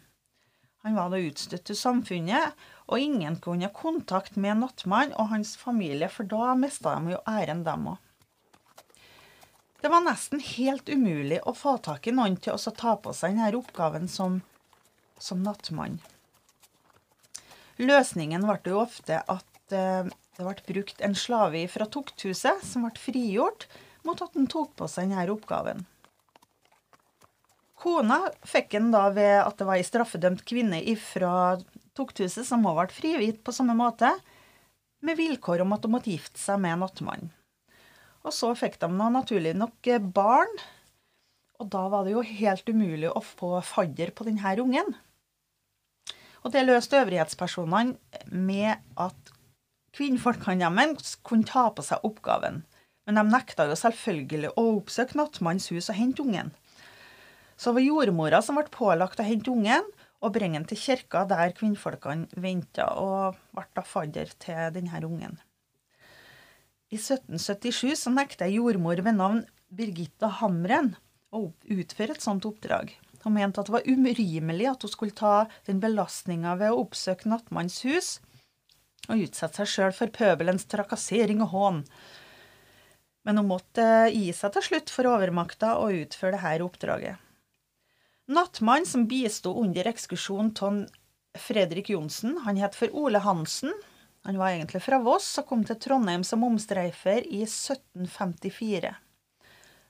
Han 0.82 0.96
var 0.98 1.12
da 1.14 1.20
utstøtt 1.22 1.68
til 1.70 1.78
samfunnet, 1.78 2.56
og 2.90 3.00
ingen 3.00 3.38
kunne 3.44 3.68
ha 3.68 3.74
kontakt 3.76 4.38
med 4.40 4.64
Nattmann 4.64 5.14
og 5.14 5.30
hans 5.30 5.54
familie, 5.60 6.10
for 6.10 6.26
da 6.26 6.56
mista 6.58 6.96
de 6.98 7.14
jo 7.14 7.20
æren, 7.30 7.62
dem 7.68 7.92
òg. 7.94 8.00
Det 9.82 9.90
var 9.90 10.04
nesten 10.06 10.42
helt 10.46 10.90
umulig 10.90 11.40
å 11.50 11.56
få 11.58 11.76
tak 11.82 12.06
i 12.06 12.14
noen 12.14 12.36
til 12.38 12.54
å 12.54 12.74
ta 12.78 12.96
på 13.02 13.14
seg 13.18 13.34
denne 13.34 13.50
oppgaven 13.58 14.06
som, 14.10 14.42
som 15.18 15.42
nattmann. 15.42 15.98
Løsningen 17.82 18.46
ble 18.46 18.60
jo 18.70 18.84
ofte 18.84 19.24
at 19.26 19.74
eh, 19.74 20.06
det 20.38 20.46
ble 20.46 20.68
brukt 20.68 21.02
en 21.02 21.18
slave 21.18 21.64
fra 21.70 21.88
tukthuset 21.90 22.62
som 22.66 22.86
ble 22.86 23.02
frigjort 23.02 23.66
mot 24.06 24.22
at 24.22 24.38
han 24.38 24.46
tok 24.50 24.76
på 24.78 24.90
seg 24.90 25.10
denne 25.10 25.26
oppgaven. 25.34 25.82
Kona 27.82 28.20
fikk 28.46 28.76
han 28.78 28.92
da 28.94 29.08
ved 29.14 29.40
at 29.42 29.58
det 29.58 29.66
var 29.66 29.80
ei 29.80 29.86
straffedømt 29.86 30.44
kvinne 30.46 30.82
fra 31.02 31.58
tukthuset 31.98 32.46
som 32.46 32.66
òg 32.70 32.84
ble 32.84 32.94
frigitt 32.94 33.42
på 33.46 33.54
samme 33.56 33.74
måte, 33.78 34.12
med 35.02 35.18
vilkår 35.18 35.64
om 35.64 35.74
at 35.74 35.88
hun 35.88 35.96
måtte 35.96 36.14
gifte 36.14 36.38
seg 36.38 36.62
med 36.62 36.78
nattmannen. 36.84 37.32
Og 38.22 38.36
så 38.38 38.52
fikk 38.54 38.78
de 38.84 38.90
nå 38.94 39.08
naturlig 39.10 39.56
nok 39.58 39.90
barn, 40.14 40.52
og 41.58 41.70
da 41.74 41.88
var 41.90 42.06
det 42.06 42.14
jo 42.14 42.22
helt 42.26 42.70
umulig 42.70 43.10
å 43.10 43.22
få 43.26 43.56
fadder 43.66 44.14
på 44.14 44.28
denne 44.30 44.54
ungen. 44.62 44.94
Og 46.42 46.54
det 46.54 46.66
løste 46.66 47.02
øvrighetspersonene 47.02 47.98
med 48.30 48.78
at 48.98 49.34
kvinnfolkene 49.98 50.70
deres 50.70 51.18
kunne 51.26 51.50
ta 51.50 51.68
på 51.74 51.86
seg 51.86 52.06
oppgaven. 52.08 52.62
Men 53.06 53.18
de 53.18 53.26
nekta 53.26 53.66
jo 53.70 53.78
selvfølgelig 53.78 54.54
å 54.54 54.66
oppsøke 54.78 55.18
nattmannens 55.18 55.70
hus 55.74 55.90
og 55.90 55.98
hente 55.98 56.26
ungen. 56.26 56.54
Så 57.62 57.70
det 57.70 57.78
var 57.78 57.86
jordmora 57.86 58.40
som 58.42 58.58
ble 58.58 58.66
pålagt 58.74 59.20
å 59.22 59.26
hente 59.28 59.52
ungen 59.54 59.86
og 60.22 60.34
bringe 60.34 60.58
den 60.58 60.66
til 60.70 60.80
kirka 60.82 61.28
der 61.30 61.54
kvinnfolkene 61.54 62.42
venta, 62.42 62.88
og 62.98 63.38
ble 63.54 63.68
da 63.78 63.84
fadder 63.86 64.34
til 64.42 64.72
denne 64.74 65.02
ungen. 65.06 65.38
I 66.90 66.98
1777 66.98 67.94
så 68.02 68.16
nekta 68.16 68.48
ei 68.48 68.58
jordmor 68.58 69.04
ved 69.06 69.20
navn 69.20 69.46
Birgitta 69.70 70.32
Hamren 70.42 70.96
å 71.30 71.52
utføre 71.78 72.18
et 72.18 72.26
sånt 72.26 72.50
oppdrag. 72.50 72.96
Hun 73.22 73.38
mente 73.38 73.62
at 73.62 73.70
det 73.70 73.78
var 73.78 73.86
urimelig 73.86 74.72
at 74.74 74.82
hun 74.82 74.96
skulle 74.98 75.18
ta 75.22 75.46
den 75.70 75.80
belastninga 75.86 76.58
ved 76.58 76.74
å 76.74 76.82
oppsøke 76.82 77.30
nattmannens 77.30 77.84
hus 77.86 78.12
og 79.06 79.22
utsette 79.22 79.62
seg 79.62 79.70
sjøl 79.70 79.94
for 80.02 80.10
pøbelens 80.18 80.66
trakassering 80.66 81.46
og 81.46 81.54
hån. 81.54 81.84
Men 83.22 83.38
hun 83.38 83.54
måtte 83.54 83.86
gi 84.10 84.32
seg 84.34 84.58
til 84.58 84.72
slutt 84.72 84.94
for 84.94 85.14
overmakta 85.14 85.78
og 85.78 85.94
utføre 86.08 86.42
dette 86.42 86.66
oppdraget. 86.66 87.28
Nattmannen 88.32 88.86
som 88.86 89.08
bisto 89.08 89.52
under 89.60 89.88
ekskursjonen 89.90 90.54
av 90.62 90.86
Fredrik 91.36 91.90
Johnsen, 91.90 92.38
han 92.46 92.56
het 92.62 92.78
for 92.80 92.94
Ole 92.96 93.20
Hansen. 93.20 93.74
Han 94.24 94.38
var 94.40 94.54
egentlig 94.54 94.80
fra 94.86 95.02
Voss 95.04 95.28
og 95.42 95.50
kom 95.50 95.66
til 95.68 95.76
Trondheim 95.76 96.24
som 96.24 96.46
omstreifer 96.48 97.26
i 97.28 97.42
1754. 97.44 98.94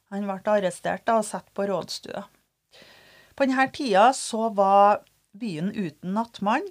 Han 0.10 0.26
ble 0.26 0.54
arrestert 0.56 1.12
og 1.14 1.28
satt 1.28 1.52
på 1.54 1.68
rådstua. 1.70 2.24
På 3.38 3.46
denne 3.46 3.68
tida 3.76 4.08
så 4.18 4.50
var 4.58 5.04
byen 5.38 5.70
uten 5.76 6.16
nattmann. 6.18 6.66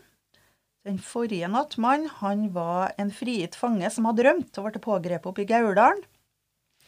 Den 0.83 0.99
forrige 0.99 1.53
nattmannen 1.53 2.11
han 2.19 2.49
var 2.57 2.97
en 2.99 3.15
frigitt 3.15 3.55
fange 3.55 3.93
som 3.95 4.11
hadde 4.11 4.27
rømt 4.27 4.59
og 4.59 4.67
ble 4.67 4.83
pågrepet 4.89 5.31
oppe 5.31 5.47
i 5.47 5.49
Gauldalen. 5.53 6.03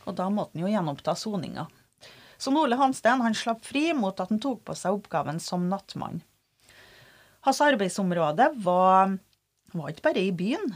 Og 0.08 0.18
da 0.18 0.26
måtte 0.26 0.58
han 0.58 0.66
jo 0.66 0.74
gjenoppta 0.74 1.14
soninga. 1.14 1.68
Så 2.42 2.50
Ole 2.58 2.74
Hansten 2.74 3.20
han 3.22 3.36
slapp 3.38 3.62
fri 3.62 3.92
mot 3.94 4.18
at 4.18 4.32
han 4.32 4.40
tok 4.42 4.64
på 4.66 4.74
seg 4.74 4.96
oppgaven 4.96 5.38
som 5.42 5.68
nattmann. 5.70 6.22
Hans 7.46 7.60
arbeidsområde 7.62 8.48
var, 8.64 9.12
var 9.70 9.92
ikke 9.92 10.08
bare 10.08 10.24
i 10.26 10.32
byen. 10.34 10.74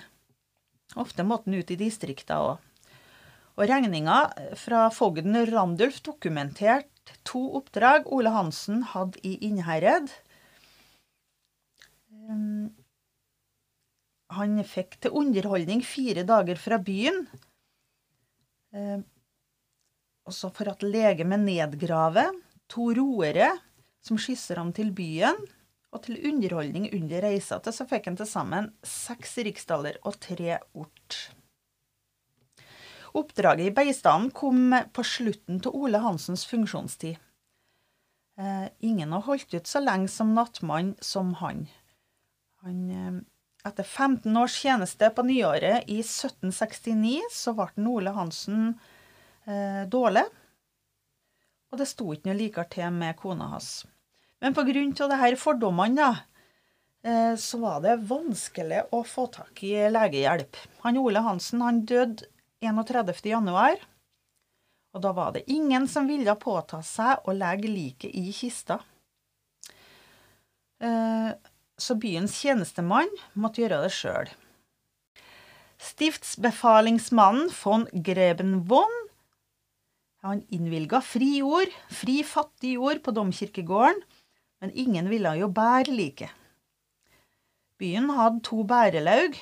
Ofte 0.94 1.26
måtte 1.26 1.50
han 1.50 1.58
ut 1.58 1.72
i 1.74 1.78
distrikta 1.80 2.38
òg. 2.44 2.62
Og 3.56 3.64
regninga 3.70 4.18
fra 4.60 4.84
fogden 4.92 5.38
Randulf 5.48 5.98
dokumenterte 6.06 7.16
to 7.26 7.42
oppdrag 7.58 8.06
Ole 8.14 8.30
Hansen 8.34 8.84
hadde 8.92 9.22
i 9.26 9.34
Innherred. 9.48 10.12
Ehm, 12.12 12.70
han 14.36 14.58
fikk 14.66 15.00
til 15.00 15.18
underholdning 15.18 15.82
fire 15.86 16.26
dager 16.28 16.60
fra 16.60 16.78
byen. 16.78 17.24
Også 20.26 20.50
for 20.54 20.72
at 20.72 20.82
legemet 20.82 21.42
nedgraver 21.44 22.34
to 22.70 22.90
roere 22.98 23.52
som 24.02 24.18
skisser 24.18 24.58
ham 24.60 24.72
til 24.74 24.92
byen, 24.94 25.38
og 25.94 26.02
til 26.04 26.18
underholdning 26.28 26.90
under 26.92 27.24
reisa 27.24 27.58
til, 27.62 27.72
så 27.72 27.86
fikk 27.88 28.10
han 28.10 28.18
til 28.18 28.28
sammen 28.28 28.70
seks 28.84 29.38
riksdaler 29.46 30.00
og 30.04 30.18
tre 30.22 30.58
ort. 30.76 31.20
Oppdraget 33.16 33.70
i 33.70 33.72
Beistanden 33.72 34.32
kom 34.34 34.74
på 34.92 35.04
slutten 35.06 35.62
av 35.62 35.78
Ole 35.78 36.02
Hansens 36.04 36.44
funksjonstid. 36.50 37.16
Eh, 38.36 38.66
ingen 38.84 39.14
har 39.14 39.24
holdt 39.24 39.54
ut 39.54 39.70
så 39.70 39.80
lenge 39.80 40.10
som 40.12 40.34
nattmann 40.36 40.92
som 41.00 41.32
han. 41.40 41.64
han 42.60 42.82
eh, 42.92 43.14
etter 43.64 43.86
15 43.86 44.36
års 44.36 44.58
tjeneste 44.60 45.08
på 45.16 45.24
nyåret 45.24 45.88
i 45.88 46.02
1769 46.02 47.30
så 47.32 47.56
ble 47.56 47.88
Ole 47.88 48.12
Hansen 48.12 48.68
eh, 48.74 48.95
dårlig. 49.86 50.24
Og 51.70 51.78
det 51.80 51.86
sto 51.90 52.12
ikke 52.14 52.30
noe 52.30 52.38
likere 52.38 52.70
til 52.72 52.94
med 52.94 53.18
kona 53.20 53.50
hans. 53.52 53.84
Men 54.40 54.54
pga. 54.54 54.72
disse 54.72 55.36
fordommene 55.40 55.96
da, 55.96 56.10
eh, 57.02 57.34
så 57.36 57.58
var 57.58 57.80
det 57.80 57.98
vanskelig 58.08 58.86
å 58.92 59.02
få 59.04 59.26
tak 59.32 59.62
i 59.64 59.74
legehjelp. 59.90 60.56
Han 60.84 60.98
Ole 60.98 61.20
Hansen 61.20 61.60
han 61.60 61.84
døde 61.84 62.28
31.1. 62.62 63.84
Og 64.94 65.02
da 65.02 65.12
var 65.12 65.32
det 65.32 65.44
ingen 65.52 65.88
som 65.88 66.06
ville 66.08 66.34
påta 66.40 66.82
seg 66.82 67.26
å 67.28 67.34
legge 67.36 67.68
liket 67.68 68.14
i 68.14 68.32
kista. 68.32 68.80
Eh, 70.80 71.32
så 71.76 71.94
byens 72.00 72.36
tjenestemann 72.40 73.10
måtte 73.34 73.60
gjøre 73.60 73.82
det 73.84 73.92
sjøl. 73.92 74.30
Stiftsbefalingsmannen 75.76 77.50
von 77.52 77.84
Grebenvon 77.92 79.05
han 80.24 80.42
innvilga 80.54 81.00
fri 81.04 81.38
jord, 81.40 81.72
fri 81.92 82.22
fattig 82.24 82.76
jord 82.78 83.02
på 83.04 83.12
domkirkegården, 83.14 84.00
men 84.60 84.72
ingen 84.72 85.10
ville 85.12 85.34
jo 85.40 85.50
bære 85.52 85.92
like. 85.92 86.30
Byen 87.76 88.08
hadde 88.16 88.40
to 88.46 88.62
bærelaug. 88.64 89.36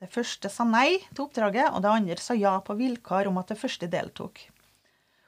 Det 0.00 0.08
første 0.10 0.50
sa 0.50 0.64
nei 0.66 0.98
til 1.12 1.26
oppdraget, 1.26 1.70
og 1.70 1.84
det 1.84 1.92
andre 1.92 2.16
sa 2.18 2.34
ja 2.34 2.56
på 2.64 2.74
vilkår 2.78 3.28
om 3.30 3.38
at 3.38 3.52
det 3.52 3.60
første 3.60 3.86
deltok. 3.90 4.40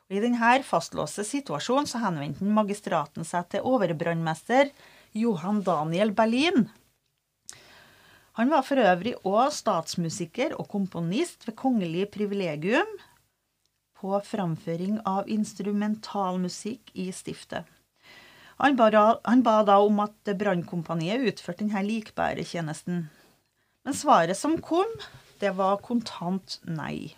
Og 0.09 0.17
I 0.19 0.23
denne 0.25 0.59
fastlåste 0.67 1.25
situasjonen 1.25 1.87
så 1.89 2.03
henvendte 2.03 2.45
magistraten 2.45 3.25
seg 3.25 3.47
til 3.53 3.69
overbrannmester 3.69 4.73
Johan 5.17 5.63
Daniel 5.65 6.13
Berlin. 6.17 6.67
Han 8.41 8.49
var 8.49 8.65
for 8.65 8.81
øvrig 8.81 9.15
òg 9.29 9.53
statsmusiker 9.53 10.57
og 10.57 10.71
komponist 10.73 11.47
ved 11.47 11.57
kongelig 11.57 12.09
privilegium, 12.15 12.89
på 14.03 14.19
framføring 14.27 14.99
av 15.07 15.31
instrumentalmusikk 15.31 16.91
i 16.99 17.09
stiftet. 17.15 17.71
Han 18.63 18.77
ba, 18.77 19.57
da 19.67 19.79
om 19.83 20.03
at 20.05 20.35
brannkompaniet 20.39 21.25
utførte 21.31 21.65
denne 21.65 21.83
likbæretjenesten. 21.87 23.07
Men 23.83 23.97
svaret 23.99 24.39
som 24.39 24.59
kom, 24.63 24.91
det 25.43 25.55
var 25.59 25.81
kontant 25.83 26.61
nei. 26.69 27.17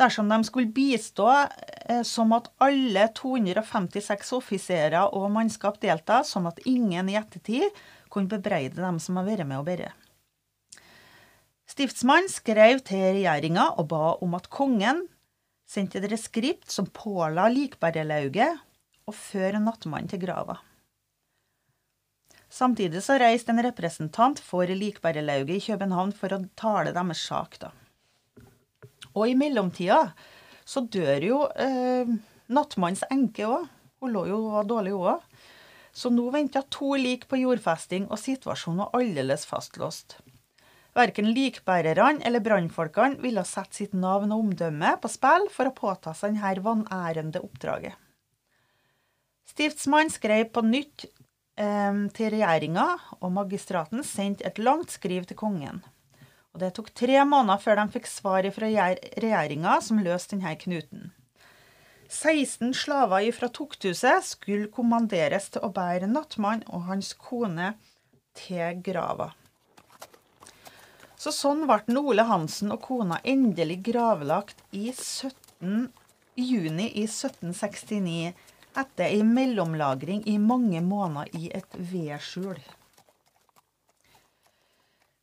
Dersom 0.00 0.30
de 0.32 0.40
skulle 0.48 0.72
bistå 0.72 1.28
eh, 1.28 2.02
som 2.08 2.32
at 2.32 2.48
alle 2.64 3.04
256 3.14 4.32
offiserer 4.38 5.12
og 5.14 5.28
mannskap 5.34 5.76
delta, 5.82 6.22
sånn 6.24 6.48
at 6.48 6.62
ingen 6.64 7.10
i 7.12 7.18
ettertid 7.20 7.68
kunne 8.10 8.30
bebreide 8.30 8.80
dem 8.80 8.98
som 9.02 9.20
har 9.20 9.28
vært 9.28 9.46
med 9.46 9.60
å 9.60 9.66
bære. 9.66 9.92
Stiftsmannen 11.70 12.30
skrev 12.32 12.80
til 12.88 13.04
regjeringa 13.14 13.68
og 13.78 13.90
ba 13.92 14.14
om 14.24 14.34
at 14.38 14.48
kongen 14.50 15.04
sendte 15.70 16.00
et 16.00 16.08
reskript 16.10 16.72
som 16.72 16.88
påla 16.90 17.46
likbærelauget 17.52 18.58
å 19.06 19.14
føre 19.14 19.60
nattmannen 19.62 20.10
til 20.10 20.22
grava. 20.24 20.58
Samtidig 22.50 23.04
så 23.06 23.14
reiste 23.22 23.54
en 23.54 23.62
representant 23.62 24.40
for 24.42 24.66
Likbærelauget 24.66 25.60
i 25.60 25.64
København 25.68 26.10
for 26.18 26.34
å 26.34 26.40
tale 26.58 26.90
deres 26.96 27.22
sak. 27.22 27.60
da. 27.62 27.70
Og 29.14 29.30
i 29.30 29.36
mellomtida 29.38 30.00
så 30.66 30.82
dør 30.82 31.22
jo 31.22 31.38
eh, 31.54 32.10
nattmannens 32.50 33.06
enke 33.10 33.46
òg. 33.46 33.68
Hun 34.02 34.14
lå 34.16 34.24
jo 34.32 34.40
og 34.48 34.56
var 34.56 34.66
dårlig, 34.66 34.96
hun 34.96 35.12
òg. 35.14 35.46
Så 35.94 36.10
nå 36.10 36.26
venta 36.34 36.64
to 36.66 36.96
lik 36.98 37.28
på 37.30 37.38
jordfesting, 37.38 38.10
og 38.10 38.18
situasjonen 38.18 38.82
var 38.82 38.98
aldeles 38.98 39.46
fastlåst. 39.46 40.18
Verken 40.96 41.30
likbærerne 41.30 42.24
eller 42.26 42.42
brannfolkene 42.42 43.20
ville 43.22 43.44
sette 43.46 43.78
sitt 43.78 43.92
navn 43.94 44.32
og 44.34 44.46
omdømme 44.46 44.96
på 45.02 45.10
spill 45.12 45.46
for 45.54 45.70
å 45.70 45.76
påta 45.76 46.14
seg 46.18 46.34
dette 46.38 46.64
vanærende 46.64 47.42
oppdraget. 47.46 47.94
Stiftsmannen 49.50 50.10
skrev 50.14 50.50
på 50.54 50.62
nytt 50.66 51.06
eh, 51.06 52.02
til 52.16 52.34
regjeringa, 52.34 52.88
og 53.20 53.32
magistraten 53.34 54.04
sendte 54.06 54.46
et 54.46 54.58
langt 54.62 54.94
skriv 54.94 55.26
til 55.30 55.38
kongen. 55.38 55.82
Og 56.54 56.62
Det 56.62 56.72
tok 56.74 56.90
tre 56.94 57.22
måneder 57.22 57.62
før 57.62 57.78
de 57.78 57.86
fikk 57.94 58.10
svar 58.10 58.46
fra 58.54 58.68
regjeringa 59.22 59.78
som 59.86 60.02
løste 60.02 60.34
denne 60.34 60.56
knuten. 60.58 61.10
16 62.10 62.74
slaver 62.74 63.28
fra 63.30 63.46
Tukthuset 63.54 64.26
skulle 64.26 64.70
kommanderes 64.74 65.46
til 65.54 65.62
å 65.62 65.70
bære 65.70 66.10
nattmann 66.10 66.64
og 66.66 66.88
hans 66.88 67.12
kone 67.14 67.76
til 68.34 68.80
grava. 68.82 69.30
Så 71.20 71.34
sånn 71.36 71.66
ble 71.68 72.00
Ole 72.00 72.24
Hansen 72.24 72.72
og 72.72 72.80
kona 72.86 73.20
endelig 73.28 73.80
gravlagt 73.90 74.62
i 74.72 74.88
17, 74.88 75.90
juni 76.40 76.88
i 76.96 77.04
1769 77.04 78.32
etter 78.80 79.06
ei 79.10 79.22
mellomlagring 79.26 80.24
i 80.30 80.38
mange 80.40 80.80
måneder 80.80 81.34
i 81.36 81.50
et 81.52 81.80
vedskjul 81.92 82.60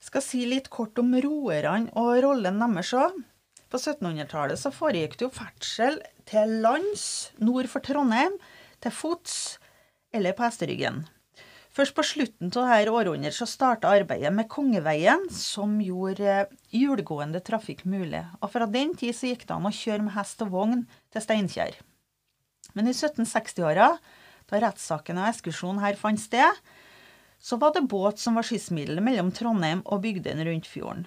skal 0.08 0.24
si 0.24 0.46
litt 0.48 0.70
kort 0.72 1.00
om 1.02 1.16
roerne 1.24 1.92
og 2.00 2.22
rollen 2.24 2.62
deres 2.64 2.94
òg. 2.96 3.18
På 3.68 3.80
1700-tallet 3.82 4.60
så 4.62 4.72
foregikk 4.72 5.18
det 5.18 5.26
jo 5.26 5.34
ferdsel 5.36 6.00
til 6.30 6.54
lands 6.64 7.04
nord 7.44 7.68
for 7.72 7.84
Trondheim, 7.84 8.38
til 8.80 8.94
fots 8.96 9.58
eller 10.16 10.36
på 10.38 10.46
hesteryggen. 10.46 11.04
Først 11.78 11.94
på 11.94 12.02
slutten 12.10 12.50
av 12.58 12.72
dette 12.72 12.90
århundret 12.90 13.36
så 13.38 13.46
starta 13.46 13.92
arbeidet 13.94 14.32
med 14.34 14.48
Kongeveien, 14.50 15.28
som 15.30 15.76
gjorde 15.78 16.48
hjulgående 16.74 17.42
trafikk 17.46 17.84
mulig. 17.86 18.24
Og 18.42 18.50
fra 18.50 18.66
den 18.66 18.96
tid 18.98 19.14
så 19.14 19.30
gikk 19.30 19.46
det 19.46 19.54
an 19.54 19.68
å 19.70 19.74
kjøre 19.78 20.08
med 20.08 20.16
hest 20.16 20.42
og 20.42 20.56
vogn 20.56 20.88
til 21.14 21.22
Steinkjer. 21.22 21.78
Men 22.74 22.90
i 22.90 22.96
1760-åra, 22.96 23.92
da 24.50 24.62
rettssaken 24.64 25.22
og 25.22 25.30
ekskursjonen 25.30 25.84
her 25.84 26.00
fant 26.00 26.24
sted, 26.24 26.64
så 27.38 27.60
var 27.62 27.76
det 27.76 27.86
båt 27.92 28.18
som 28.18 28.40
var 28.40 28.48
skyssmiddelet 28.48 29.06
mellom 29.06 29.30
Trondheim 29.36 29.86
og 29.86 30.02
bygdene 30.02 30.48
rundt 30.50 30.66
fjorden. 30.72 31.06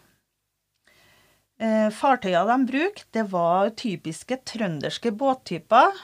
Eh, 1.60 1.90
fartøyene 1.92 2.46
de 2.46 2.70
brukte, 2.70 3.26
var 3.34 3.74
typiske 3.74 4.38
trønderske 4.46 5.10
båttyper. 5.18 5.98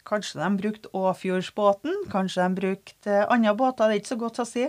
Eh, 0.00 0.04
kanskje 0.04 0.40
de 0.40 0.56
brukte 0.56 0.88
Åfjordsbåten, 0.92 2.10
kanskje 2.10 2.42
de 2.42 2.54
brukte 2.54 3.26
andre 3.28 3.54
båter, 3.54 3.88
det 3.88 3.94
er 3.94 4.00
ikke 4.00 4.14
så 4.14 4.16
godt 4.16 4.40
å 4.40 4.46
si. 4.48 4.68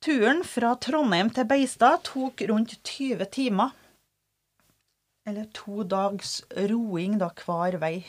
Turen 0.00 0.44
fra 0.44 0.76
Trondheim 0.76 1.30
til 1.30 1.46
Beistad 1.46 2.04
tok 2.04 2.42
rundt 2.48 2.76
20 2.84 3.24
timer. 3.32 3.72
Eller 5.26 5.46
to 5.52 5.82
dags 5.82 6.44
roing 6.54 7.18
da 7.18 7.30
hver 7.34 7.78
vei. 7.80 8.06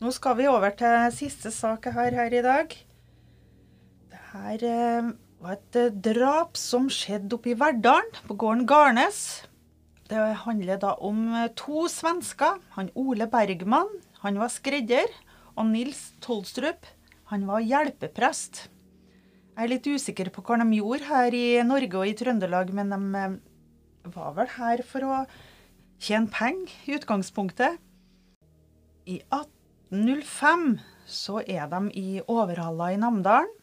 Nå 0.00 0.12
skal 0.12 0.36
vi 0.36 0.46
over 0.46 0.70
til 0.70 1.08
siste 1.14 1.50
sak 1.50 1.86
jeg 1.86 1.94
har 1.96 2.12
her 2.14 2.34
i 2.34 2.42
dag. 2.44 2.76
Dette 4.10 4.20
her 4.34 5.14
var 5.40 5.56
et 5.56 5.78
eh, 5.78 5.90
drap 5.90 6.58
som 6.58 6.90
skjedde 6.90 7.38
oppe 7.38 7.54
i 7.54 7.58
Verdalen, 7.58 8.12
på 8.28 8.36
gården 8.38 8.66
Garnes. 8.68 9.47
Det 10.08 10.20
handler 10.44 10.80
da 10.80 10.94
om 11.04 11.26
eh, 11.36 11.50
to 11.58 11.84
svensker. 11.92 12.62
Han 12.78 12.88
Ole 12.96 13.26
Bergman, 13.28 13.90
han 14.22 14.40
var 14.40 14.52
skredder. 14.52 15.12
Og 15.58 15.66
Nils 15.68 16.12
Tolstrup, 16.22 16.86
han 17.32 17.44
var 17.48 17.64
hjelpeprest. 17.66 18.68
Jeg 19.58 19.66
er 19.66 19.72
litt 19.72 19.88
usikker 19.90 20.30
på 20.30 20.44
hva 20.46 20.60
de 20.62 20.78
gjorde 20.78 21.08
her 21.08 21.34
i 21.34 21.46
Norge 21.66 21.98
og 21.98 22.06
i 22.06 22.14
Trøndelag, 22.16 22.70
men 22.70 22.94
de 22.94 24.12
var 24.14 24.36
vel 24.36 24.52
her 24.54 24.84
for 24.86 25.02
å 25.02 25.16
tjene 25.98 26.30
penger 26.30 26.70
i 26.86 26.94
utgangspunktet. 26.94 27.82
I 29.10 29.18
1805 29.34 30.78
så 31.10 31.42
er 31.42 31.66
de 31.72 31.82
i 31.98 32.22
Overhalla 32.22 32.92
i 32.94 33.00
Namdalen. 33.02 33.57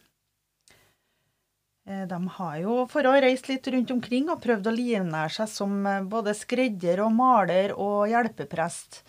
Eh, 1.86 2.02
de 2.10 2.18
har 2.38 2.56
jo 2.58 2.80
for 2.90 3.06
å 3.06 3.14
reise 3.22 3.46
litt 3.52 3.68
rundt 3.70 3.92
omkring 3.94 4.26
og 4.32 4.42
prøvd 4.42 4.66
å 4.66 4.74
livnære 4.74 5.34
seg 5.38 5.50
som 5.52 5.78
eh, 5.86 6.02
både 6.02 6.34
skredder 6.34 7.04
og 7.04 7.12
maler 7.14 7.74
og 7.74 8.08
hjelpeprest. 8.10 9.04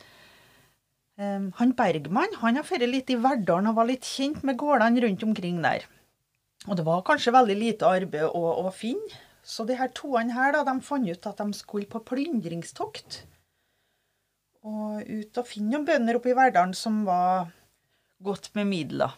Eh, 1.18 1.48
han 1.58 1.74
Bergman 1.80 2.38
han 2.44 2.60
har 2.62 2.68
vært 2.68 2.86
litt 2.86 3.10
i 3.10 3.18
Verdalen 3.22 3.72
og 3.72 3.80
var 3.80 3.90
litt 3.90 4.06
kjent 4.06 4.46
med 4.46 4.60
gårdene 4.62 5.02
rundt 5.08 5.26
omkring 5.26 5.64
der. 5.66 5.88
Og 6.68 6.78
det 6.78 6.86
var 6.86 7.06
kanskje 7.08 7.34
veldig 7.34 7.58
lite 7.58 7.90
arbeid 7.90 8.30
å, 8.30 8.46
å 8.62 8.70
finne, 8.76 9.24
så 9.42 9.64
de 9.66 9.78
her 9.80 9.90
toene 9.96 10.36
her 10.36 10.54
da, 10.54 10.66
de 10.68 10.78
fant 10.84 11.08
ut 11.08 11.28
at 11.30 11.40
de 11.40 11.56
skulle 11.56 11.90
på 11.90 12.04
plyndringstokt 12.04 13.24
og 14.68 15.06
ut 15.08 15.40
og 15.40 15.48
finne 15.48 15.72
noen 15.72 15.86
bønder 15.88 16.18
oppe 16.20 16.34
i 16.34 16.36
Verdalen 16.36 16.74
som 16.76 17.06
var 17.08 17.48
godt 18.26 18.52
med 18.58 18.68
midler. 18.68 19.14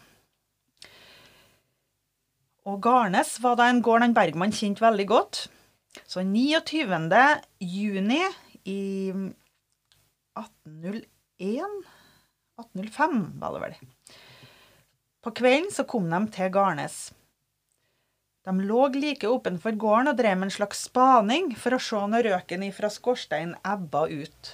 Og 2.70 2.78
Garnes 2.86 3.32
var 3.42 3.58
da 3.58 3.70
en 3.72 3.82
gård 3.82 4.04
han 4.06 4.14
Bergman 4.14 4.54
kjente 4.54 4.84
veldig 4.84 5.08
godt. 5.10 5.48
Så 6.06 6.22
29. 6.22 6.94
juni 7.66 8.22
i 8.70 9.10
1801 10.38 11.80
1805 12.60 13.22
var 13.40 13.56
det 13.56 13.62
vel. 13.64 13.78
På 15.24 15.32
kvelden 15.36 15.72
så 15.74 15.86
kom 15.90 16.10
de 16.12 16.20
til 16.36 16.52
Garnes. 16.54 16.98
De 18.46 18.54
lå 18.66 18.86
like 18.94 19.28
ovenfor 19.28 19.76
gården 19.80 20.12
og 20.12 20.20
drev 20.20 20.38
med 20.38 20.50
en 20.50 20.56
slags 20.60 20.86
spaning 20.88 21.52
for 21.60 21.76
å 21.76 21.82
se 21.84 22.00
når 22.12 22.30
røken 22.30 22.64
fra 22.76 22.92
skorsteinen 22.94 23.58
ebba 23.68 24.06
ut. 24.08 24.54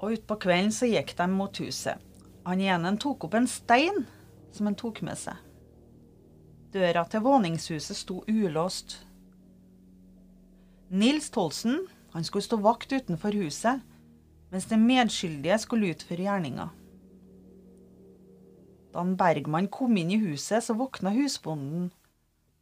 Og 0.00 0.16
utpå 0.16 0.38
kvelden 0.46 0.72
så 0.72 0.88
gikk 0.88 1.12
de 1.18 1.26
mot 1.32 1.60
huset. 1.60 2.00
Han 2.46 2.62
ene 2.64 2.94
tok 3.00 3.28
opp 3.28 3.36
en 3.36 3.50
stein 3.50 4.06
som 4.52 4.68
han 4.68 4.78
tok 4.78 5.02
med 5.06 5.18
seg. 5.18 5.36
Døra 6.74 7.04
til 7.10 7.24
våningshuset 7.24 7.98
sto 7.98 8.20
ulåst. 8.30 9.00
Nils 10.90 11.30
Tolsen 11.34 11.84
han 12.14 12.26
skulle 12.26 12.46
stå 12.46 12.58
vakt 12.62 12.92
utenfor 12.92 13.34
huset, 13.38 13.82
mens 14.50 14.66
den 14.70 14.86
medskyldige 14.86 15.58
skulle 15.62 15.92
utføre 15.94 16.26
gjerninga. 16.26 16.68
Da 18.90 19.04
Bergman 19.06 19.68
kom 19.70 19.94
inn 19.98 20.10
i 20.10 20.18
huset, 20.18 20.64
så 20.64 20.74
våkna 20.74 21.12
husbonden 21.14 21.90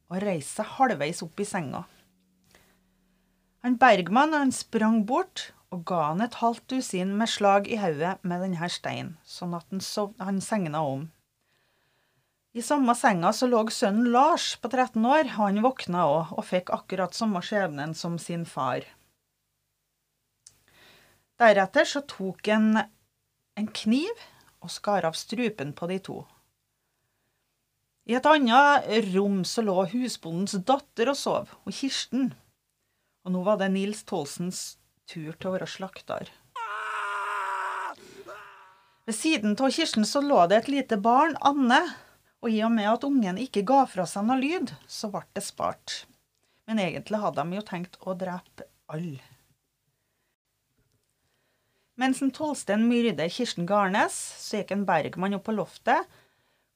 og 0.09 0.21
reiste 0.25 0.61
seg 0.61 0.75
halvveis 0.77 1.23
opp 1.25 1.41
i 1.41 1.47
senga. 1.49 1.85
Han 3.65 3.77
Bergman 3.81 4.37
han 4.37 4.53
sprang 4.55 5.03
bort 5.09 5.51
og 5.75 5.85
ga 5.89 6.03
han 6.11 6.25
et 6.25 6.39
halvt 6.41 6.69
dusin 6.73 7.17
med 7.19 7.29
slag 7.29 7.69
i 7.69 7.77
hodet 7.81 8.17
med 8.23 8.45
denne 8.45 8.69
steinen, 8.73 9.17
sånn 9.25 9.57
at 9.57 9.67
han, 9.73 9.83
sov, 9.85 10.15
han 10.21 10.41
segna 10.45 10.81
om. 10.85 11.09
I 12.59 12.63
samme 12.63 12.91
senga 12.99 13.31
så 13.33 13.47
lå 13.47 13.61
sønnen 13.71 14.09
Lars 14.11 14.57
på 14.59 14.67
13 14.73 15.05
år, 15.07 15.29
han 15.37 15.61
våkna 15.63 16.07
òg 16.11 16.31
og 16.35 16.47
fikk 16.49 16.73
akkurat 16.75 17.15
samme 17.15 17.39
skjebnen 17.45 17.93
som 17.95 18.17
sin 18.19 18.43
far. 18.51 18.83
Deretter 21.39 21.87
så 21.87 22.03
tok 22.11 22.51
han 22.51 22.81
en 22.81 23.69
kniv 23.81 24.25
og 24.59 24.73
skar 24.75 25.07
av 25.07 25.15
strupen 25.15 25.71
på 25.71 25.87
de 25.93 26.01
to. 26.09 26.17
I 28.11 28.17
et 28.19 28.27
annet 28.27 28.91
rom 29.13 29.45
så 29.47 29.63
lå 29.63 29.77
husbondens 29.93 30.57
datter 30.67 31.13
og 31.13 31.21
sov, 31.21 31.55
og 31.63 31.79
Kirsten. 31.79 32.33
Og 33.23 33.37
nå 33.37 33.45
var 33.47 33.63
det 33.63 33.71
Nils 33.77 34.03
Tolsens 34.09 34.81
tur 35.07 35.31
til 35.37 35.53
å 35.53 35.55
være 35.55 35.71
slakter. 35.71 36.35
Ved 39.07 39.15
siden 39.15 39.55
av 39.55 39.71
Kirsten 39.79 40.09
så 40.09 40.27
lå 40.27 40.43
det 40.51 40.65
et 40.65 40.75
lite 40.75 40.99
barn, 40.99 41.39
Anne, 41.39 41.85
og 42.43 42.53
i 42.53 42.61
og 42.63 42.71
med 42.75 42.87
at 42.91 43.05
ungen 43.07 43.41
ikke 43.43 43.65
ga 43.67 43.83
fra 43.91 44.07
seg 44.07 44.27
noe 44.29 44.39
lyd, 44.41 44.71
så 44.87 45.11
ble 45.13 45.25
det 45.35 45.43
spart. 45.47 46.05
Men 46.69 46.81
egentlig 46.83 47.19
hadde 47.23 47.43
de 47.43 47.59
jo 47.59 47.67
tenkt 47.67 47.99
å 48.05 48.15
drepe 48.19 48.69
alle. 48.93 49.25
Mens 51.99 52.21
en 52.23 52.31
Tolsten 52.31 52.85
myrder 52.87 53.31
Kirsten 53.33 53.67
Garnes, 53.67 54.15
så 54.39 54.61
gikk 54.61 54.71
en 54.77 54.85
Bergmann 54.87 55.35
opp 55.35 55.49
på 55.49 55.57
loftet, 55.57 56.07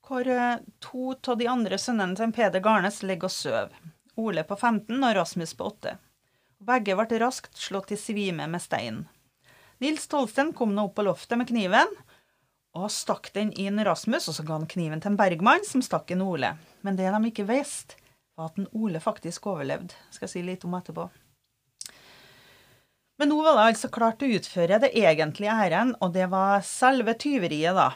hvor 0.03 0.27
eh, 0.27 0.59
to 0.83 1.13
av 1.15 1.37
de 1.39 1.47
andre 1.47 1.79
sønnene 1.79 2.19
til 2.19 2.33
Peder 2.35 2.65
Garnes 2.65 3.05
ligger 3.07 3.31
og 3.31 3.37
sover. 3.37 3.77
Ole 4.19 4.43
på 4.45 4.57
15 4.59 4.99
og 4.99 5.15
Rasmus 5.17 5.55
på 5.55 5.69
8. 5.71 5.95
Begge 6.67 6.97
ble 6.99 7.21
raskt 7.23 7.55
slått 7.59 7.95
i 7.95 8.01
svime 8.01 8.49
med 8.51 8.63
stein. 8.63 9.05
Nils 9.83 10.09
Tolsten 10.11 10.51
kom 10.59 10.75
nå 10.75 10.89
opp 10.89 10.99
på 10.99 11.07
loftet 11.07 11.39
med 11.39 11.49
kniven 11.49 11.95
og 12.73 12.89
stakk 12.93 13.31
den 13.35 13.51
inn 13.61 13.81
Rasmus, 13.85 14.29
og 14.31 14.37
så 14.37 14.45
ga 14.47 14.57
han 14.57 14.69
kniven 14.71 15.03
til 15.03 15.13
en 15.13 15.19
Bergmann, 15.21 15.65
som 15.69 15.83
stakk 15.85 16.11
en 16.15 16.25
Ole. 16.25 16.55
Men 16.81 16.97
det 16.97 17.11
de 17.13 17.21
ikke 17.29 17.49
visste, 17.49 17.99
var 18.37 18.49
at 18.49 18.61
en 18.61 18.71
Ole 18.73 19.01
faktisk 19.01 19.47
overlevde. 19.53 19.93
Skal 20.11 20.27
jeg 20.29 20.33
si 20.33 20.45
litt 20.47 20.65
om 20.65 20.79
etterpå. 20.79 21.11
Men 23.21 23.29
nå 23.29 23.37
var 23.45 23.59
det 23.59 23.67
altså 23.75 23.91
klart 23.93 24.25
å 24.25 24.31
utføre 24.39 24.81
det 24.83 24.95
egentlige 24.99 25.53
æren, 25.53 25.93
og 26.01 26.15
det 26.17 26.31
var 26.33 26.65
selve 26.67 27.15
tyveriet, 27.15 27.77
da. 27.77 27.93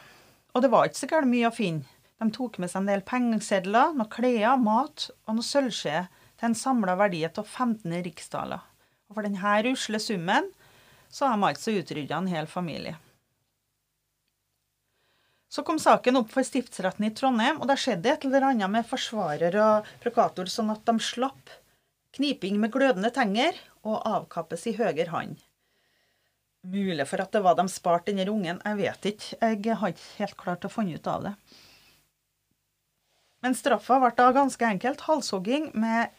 Og 0.55 0.63
det 0.63 0.71
var 0.73 0.87
ikke 0.87 1.01
så 1.01 1.09
gærent 1.11 1.33
mye 1.33 1.49
å 1.49 1.57
finne. 1.57 1.89
De 2.21 2.29
tok 2.33 2.61
med 2.61 2.71
seg 2.73 2.85
en 2.85 2.93
del 2.93 3.03
pengesedler, 3.05 3.97
noen 3.97 4.13
klær, 4.13 4.61
mat 4.61 5.09
og 5.27 5.37
noe 5.37 5.45
sølvskje 5.45 6.07
til 6.37 6.49
en 6.49 6.57
samla 6.57 6.95
verdi 7.01 7.25
av 7.29 7.43
15 7.43 7.93
riksdaler. 8.07 8.63
Og 9.09 9.19
for 9.19 9.27
denne 9.27 9.73
usle 9.73 10.01
summen 10.01 10.49
så 11.13 11.29
har 11.29 11.37
de 11.37 11.49
altså 11.51 11.75
utrydda 11.81 12.21
en 12.21 12.31
hel 12.31 12.49
familie. 12.51 12.97
Så 15.49 15.63
kom 15.63 15.79
saken 15.79 16.19
opp 16.21 16.33
for 16.35 16.47
stiftsretten 16.47 17.07
i 17.07 17.13
Trondheim, 17.15 17.61
og 17.63 17.71
det 17.71 17.79
skjedde 17.81 18.11
et 18.13 18.25
eller 18.27 18.49
annet 18.51 18.73
med 18.73 18.89
forsvarer 18.89 19.55
og 19.63 19.91
prokator, 20.03 20.51
sånn 20.51 20.73
at 20.75 20.83
de 20.89 20.97
slapp 21.03 21.53
kniping 22.17 22.59
med 22.61 22.73
glødende 22.75 23.13
tenger 23.15 23.59
og 23.87 24.01
avkappes 24.09 24.67
i 24.67 24.75
høyre 24.79 25.07
hånd. 25.13 25.37
Mulig 26.67 27.07
for 27.07 27.23
at 27.23 27.31
det 27.31 27.45
var 27.45 27.55
de 27.59 27.69
sparte 27.71 28.11
denne 28.11 28.27
ungen, 28.33 28.59
jeg 28.59 28.79
vet 28.81 29.09
ikke. 29.13 29.39
Jeg 29.39 29.79
har 29.79 29.93
ikke 29.93 30.19
helt 30.19 30.39
klart 30.41 30.67
å 30.67 30.73
finne 30.73 30.99
ut 30.99 31.11
av 31.11 31.29
det. 31.29 31.35
Men 33.45 33.55
straffa 33.55 34.01
ble 34.03 34.11
da 34.19 34.33
ganske 34.35 34.67
enkelt 34.67 35.05
halshogging 35.07 35.71
med 35.79 36.11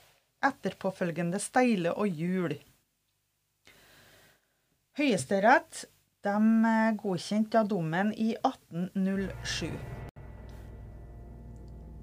etterpåfølgende 0.48 1.42
steile 1.44 1.92
og 1.98 2.08
hjul. 2.08 2.56
Høyesterett 4.98 5.84
de 6.28 6.98
godkjente 7.00 7.64
dommen 7.72 8.12
i 8.14 8.34
1807. 8.36 9.72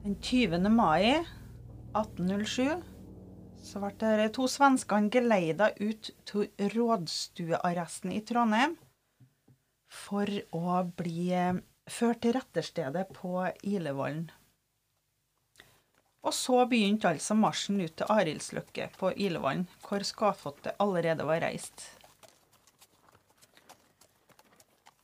Den 0.05 0.17
20. 0.21 0.69
mai 0.73 1.13
1807 1.95 2.83
så 3.65 3.81
ble 3.81 4.11
de 4.21 4.29
to 4.37 4.47
svenskene 4.51 5.09
geleida 5.13 5.71
ut 5.81 6.11
til 6.29 6.73
rådstuearresten 6.75 8.13
i 8.13 8.21
Trondheim 8.29 8.77
for 9.95 10.29
å 10.53 10.83
bli 10.99 11.31
eh, 11.33 11.61
ført 11.89 12.21
til 12.25 12.35
retterstedet 12.37 13.07
på 13.17 13.47
Ilevollen. 13.63 14.27
Og 16.25 16.33
så 16.37 16.63
begynte 16.69 17.11
altså 17.13 17.37
marsjen 17.37 17.81
ut 17.85 17.97
til 17.97 18.13
Arildslykke 18.13 18.91
på 18.99 19.13
Ilevollen, 19.17 19.67
hvor 19.85 20.05
Skafottet 20.05 20.77
allerede 20.81 21.27
var 21.29 21.45
reist. 21.45 21.85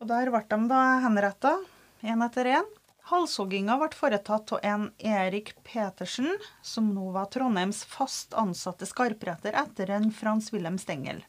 Og 0.01 0.09
der 0.09 0.31
ble 0.33 0.41
de 0.49 0.59
da 0.71 0.83
henretta, 1.05 1.59
én 2.01 2.25
etter 2.25 2.49
én. 2.49 2.69
Halshogginga 3.11 3.75
ble 3.81 3.91
foretatt 3.99 4.53
av 4.57 4.63
en 4.65 4.87
Erik 4.97 5.51
Petersen, 5.67 6.31
som 6.63 6.89
nå 6.95 7.11
var 7.13 7.29
Trondheims 7.35 7.83
fast 7.85 8.37
ansatte 8.39 8.89
skarpretter 8.89 9.57
etter 9.61 9.93
en 9.93 10.09
Frans 10.15 10.49
Wilhelm 10.55 10.79
Stengel. 10.81 11.21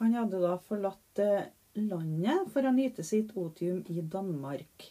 Han 0.00 0.16
hadde 0.16 0.40
da 0.40 0.54
forlatt 0.68 1.20
eh, 1.20 1.50
landet 1.76 2.48
for 2.54 2.64
å 2.64 2.72
nyte 2.72 3.04
sitt 3.04 3.34
otium 3.36 3.82
i 3.92 4.00
Danmark. 4.00 4.88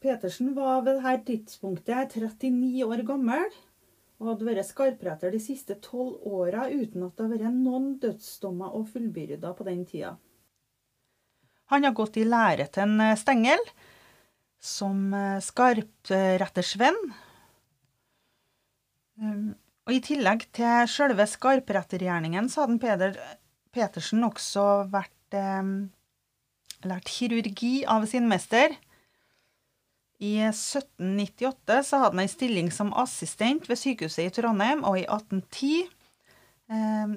Petersen 0.00 0.52
var 0.56 0.84
ved 0.84 1.00
dette 1.00 1.24
tidspunktet 1.28 2.16
39 2.20 2.84
år 2.84 3.04
gammel 3.08 3.48
og 4.20 4.34
hadde 4.34 4.48
vært 4.50 4.68
skarpretter 4.68 5.32
de 5.32 5.40
siste 5.40 5.78
tolv 5.80 6.20
åra 6.28 6.66
uten 6.68 7.06
at 7.06 7.16
det 7.16 7.24
har 7.24 7.32
vært 7.32 7.56
noen 7.56 7.94
dødsdommer 8.02 8.74
og 8.76 8.90
fullbyrda 8.92 9.54
på 9.56 9.64
den 9.68 9.86
tida. 9.88 10.18
Han 11.72 11.86
har 11.86 11.94
gått 11.96 12.18
i 12.20 12.26
lære 12.26 12.66
til 12.74 12.84
en 12.84 13.00
eh, 13.04 13.16
Stengel 13.16 13.62
som 14.60 15.14
eh, 15.16 15.38
skarprettersvenn. 15.44 16.98
Um, 19.20 19.52
og 19.88 19.94
I 19.96 20.02
tillegg 20.04 20.44
til 20.56 20.90
sjølve 20.90 21.24
skarprettergjerningen 21.28 22.50
så 22.52 22.64
hadde 22.64 22.80
Peder 22.82 23.16
Petersen 23.72 24.26
også 24.26 24.66
vært 24.92 25.38
eh, 25.38 25.72
lært 26.90 27.12
kirurgi 27.12 27.86
av 27.88 28.04
sin 28.10 28.28
mester. 28.28 28.76
I 30.20 30.34
1798 30.50 31.82
så 31.88 31.98
hadde 32.02 32.12
han 32.12 32.22
en 32.26 32.28
stilling 32.28 32.68
som 32.74 32.92
assistent 33.00 33.68
ved 33.70 33.78
sykehuset 33.80 34.26
i 34.26 34.32
Trondheim, 34.36 34.82
og 34.84 34.98
i 35.00 35.06
1810 35.06 35.70
eh, 36.68 37.14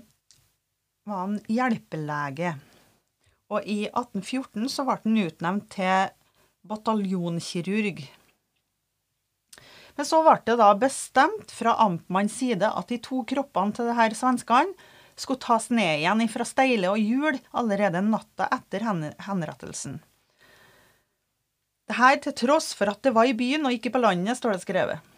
var 1.03 1.25
han 1.25 1.37
hjelpelege. 1.51 2.53
Og 3.51 3.67
i 3.67 3.81
1814 3.89 4.69
så 4.71 4.85
ble 4.87 4.99
han 5.03 5.19
utnevnt 5.25 5.67
til 5.75 6.13
bataljonkirurg. 6.71 7.99
Men 9.93 10.07
så 10.07 10.21
ble 10.25 10.39
det 10.47 10.55
da 10.63 10.71
bestemt 10.79 11.51
fra 11.53 11.75
amtmannens 11.83 12.39
side 12.39 12.71
at 12.71 12.89
de 12.89 13.01
to 13.03 13.21
kroppene 13.29 13.75
til 13.75 13.91
disse 13.91 14.21
svenskene 14.21 14.89
skulle 15.19 15.43
tas 15.43 15.67
ned 15.75 15.99
igjen 15.99 16.23
fra 16.31 16.47
Steile 16.47 16.95
og 16.95 17.03
Hjul 17.03 17.37
allerede 17.51 18.01
natta 18.07 18.47
etter 18.55 18.87
henrettelsen. 19.27 19.99
Dette 21.89 22.29
til 22.29 22.35
tross 22.45 22.71
for 22.77 22.91
at 22.91 23.01
det 23.03 23.11
var 23.15 23.27
i 23.27 23.35
byen 23.35 23.67
og 23.67 23.75
ikke 23.75 23.91
på 23.93 24.01
landet, 24.03 24.39
står 24.39 24.55
det 24.55 24.63
skrevet. 24.63 25.09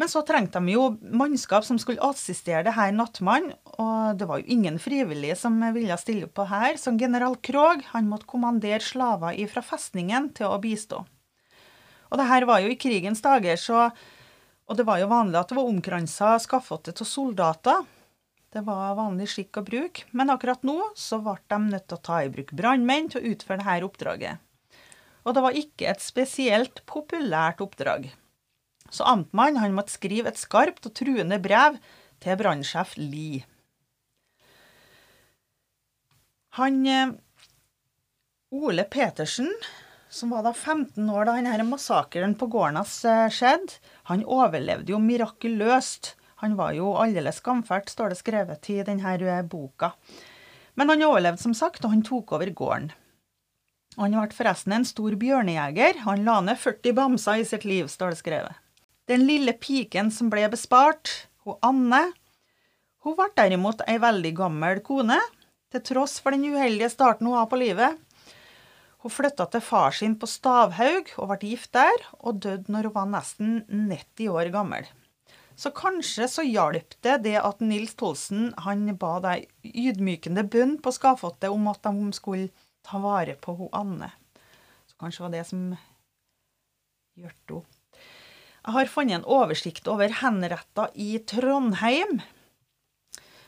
Men 0.00 0.08
så 0.08 0.22
trengte 0.24 0.62
de 0.64 0.72
jo 0.72 0.86
mannskap 1.12 1.66
som 1.66 1.76
skulle 1.76 2.00
assistere 2.00 2.62
det 2.64 2.72
her 2.72 2.94
nattmannen, 2.96 3.52
og 3.76 4.16
det 4.16 4.24
var 4.30 4.40
jo 4.40 4.48
ingen 4.54 4.78
frivillige 4.80 5.36
som 5.36 5.58
ville 5.74 5.98
stille 6.00 6.24
opp 6.24 6.38
på 6.40 6.46
her, 6.48 6.78
så 6.80 6.94
general 6.96 7.36
Krog 7.44 7.84
han 7.90 8.08
måtte 8.08 8.30
kommandere 8.30 8.80
slaver 8.80 9.36
fra 9.52 9.60
festningen 9.60 10.30
til 10.38 10.48
å 10.48 10.56
bistå. 10.62 11.02
Og 12.08 12.16
det 12.16 12.30
her 12.32 12.48
var 12.48 12.64
jo 12.64 12.72
i 12.72 12.80
krigens 12.80 13.20
dager, 13.20 13.60
så 13.60 13.90
Og 14.70 14.76
det 14.78 14.84
var 14.86 15.00
jo 15.00 15.10
vanlig 15.10 15.34
at 15.34 15.48
det 15.50 15.56
var 15.58 15.66
omkransa 15.66 16.38
skafottet 16.38 17.00
av 17.02 17.06
soldater. 17.10 17.80
Det 18.54 18.60
var 18.62 18.94
vanlig 18.94 19.26
skikk 19.26 19.58
og 19.58 19.66
bruk, 19.66 20.04
men 20.14 20.30
akkurat 20.30 20.62
nå 20.62 20.76
så 20.94 21.18
ble 21.18 21.34
de 21.50 21.58
nødt 21.72 21.88
til 21.90 21.98
å 21.98 22.04
ta 22.06 22.20
i 22.22 22.30
bruk 22.30 22.52
brannmenn 22.54 23.10
til 23.10 23.18
å 23.18 23.32
utføre 23.34 23.58
dette 23.64 23.88
oppdraget. 23.88 24.38
Og 25.24 25.36
det 25.36 25.44
var 25.44 25.56
ikke 25.56 25.90
et 25.90 26.02
spesielt 26.02 26.82
populært 26.88 27.60
oppdrag. 27.64 28.10
Så 28.90 29.06
amtmannen 29.06 29.76
måtte 29.76 29.94
skrive 29.94 30.32
et 30.32 30.40
skarpt 30.40 30.88
og 30.88 30.94
truende 30.98 31.38
brev 31.42 31.78
til 32.20 32.38
brannsjef 32.40 32.96
Lie. 32.98 33.44
Han 36.58 36.80
eh, 36.90 37.12
Ole 38.50 38.84
Petersen, 38.90 39.52
som 40.10 40.32
var 40.34 40.42
da 40.42 40.50
15 40.52 41.06
år 41.06 41.28
da 41.28 41.36
denne 41.38 41.66
massakren 41.68 42.34
på 42.34 42.48
gården 42.50 42.80
eh, 42.82 43.28
skjedde, 43.30 43.78
han 44.10 44.24
overlevde 44.26 44.90
jo 44.90 44.98
mirakuløst. 44.98 46.16
Han 46.42 46.56
var 46.58 46.72
jo 46.74 46.94
aldeles 46.98 47.38
skamfælt, 47.38 47.92
står 47.92 48.10
det 48.10 48.18
skrevet 48.18 48.70
i 48.72 48.80
denne 48.82 49.14
eh, 49.20 49.44
boka. 49.46 49.92
Men 50.74 50.90
han 50.90 51.06
overlevde 51.06 51.42
som 51.42 51.54
sagt, 51.54 51.84
og 51.84 51.94
han 51.94 52.02
tok 52.02 52.34
over 52.34 52.50
gården. 52.50 52.90
Han 53.98 54.14
ble 54.14 54.30
forresten 54.34 54.76
en 54.76 54.86
stor 54.86 55.16
bjørnejeger. 55.18 56.02
Han 56.06 56.22
la 56.26 56.38
ned 56.44 56.60
40 56.60 56.94
bamser 56.94 57.40
i 57.42 57.46
sitt 57.48 57.66
liv, 57.66 57.88
står 57.90 58.14
det 58.14 58.20
skrevet. 58.20 58.60
Den 59.10 59.26
lille 59.26 59.56
piken 59.58 60.12
som 60.14 60.30
ble 60.30 60.44
bespart, 60.52 61.26
hun 61.42 61.58
Anne, 61.66 62.04
hun 63.02 63.16
ble 63.18 63.26
derimot 63.34 63.82
ei 63.88 63.96
veldig 63.98 64.30
gammel 64.38 64.82
kone, 64.86 65.18
til 65.72 65.82
tross 65.86 66.18
for 66.22 66.34
den 66.34 66.46
uheldige 66.52 66.90
starten 66.92 67.26
hun 67.26 67.38
har 67.38 67.48
på 67.50 67.58
livet. 67.58 67.98
Hun 69.00 69.12
flytta 69.14 69.46
til 69.48 69.62
far 69.64 69.94
sin 69.96 70.14
på 70.20 70.28
Stavhaug 70.28 71.14
og 71.16 71.30
ble 71.32 71.52
gift 71.54 71.72
der, 71.74 72.06
og 72.20 72.42
døde 72.44 72.68
når 72.68 72.90
hun 72.90 72.96
var 72.98 73.12
nesten 73.14 73.60
90 73.70 74.28
år 74.34 74.50
gammel. 74.54 74.88
Så 75.56 75.72
kanskje 75.76 76.28
så 76.28 76.44
hjalp 76.44 76.94
det 77.04 77.18
det 77.24 77.36
at 77.40 77.60
Nils 77.64 77.96
Tolsen 77.98 78.50
han 78.64 78.86
ba 79.00 79.16
ei 79.32 79.48
ydmykende 79.64 80.44
bønn 80.52 80.78
på 80.80 80.92
Skafottet 80.96 81.50
om 81.52 81.66
at 81.72 81.82
de 81.84 82.12
skulle 82.16 82.52
ta 82.90 82.98
vare 82.98 83.36
på 83.38 83.54
hun 83.54 83.70
Anne. 83.72 84.10
Så 84.86 84.98
kanskje 84.98 85.22
var 85.26 85.34
det 85.34 85.44
som 85.48 85.68
hjalp 87.18 87.54
henne. 87.54 87.66
Jeg 88.60 88.74
har 88.76 88.90
funnet 88.92 89.16
en 89.16 89.24
oversikt 89.24 89.86
over 89.88 90.12
henretta 90.20 90.90
i 90.92 91.14
Trondheim. 91.24 92.18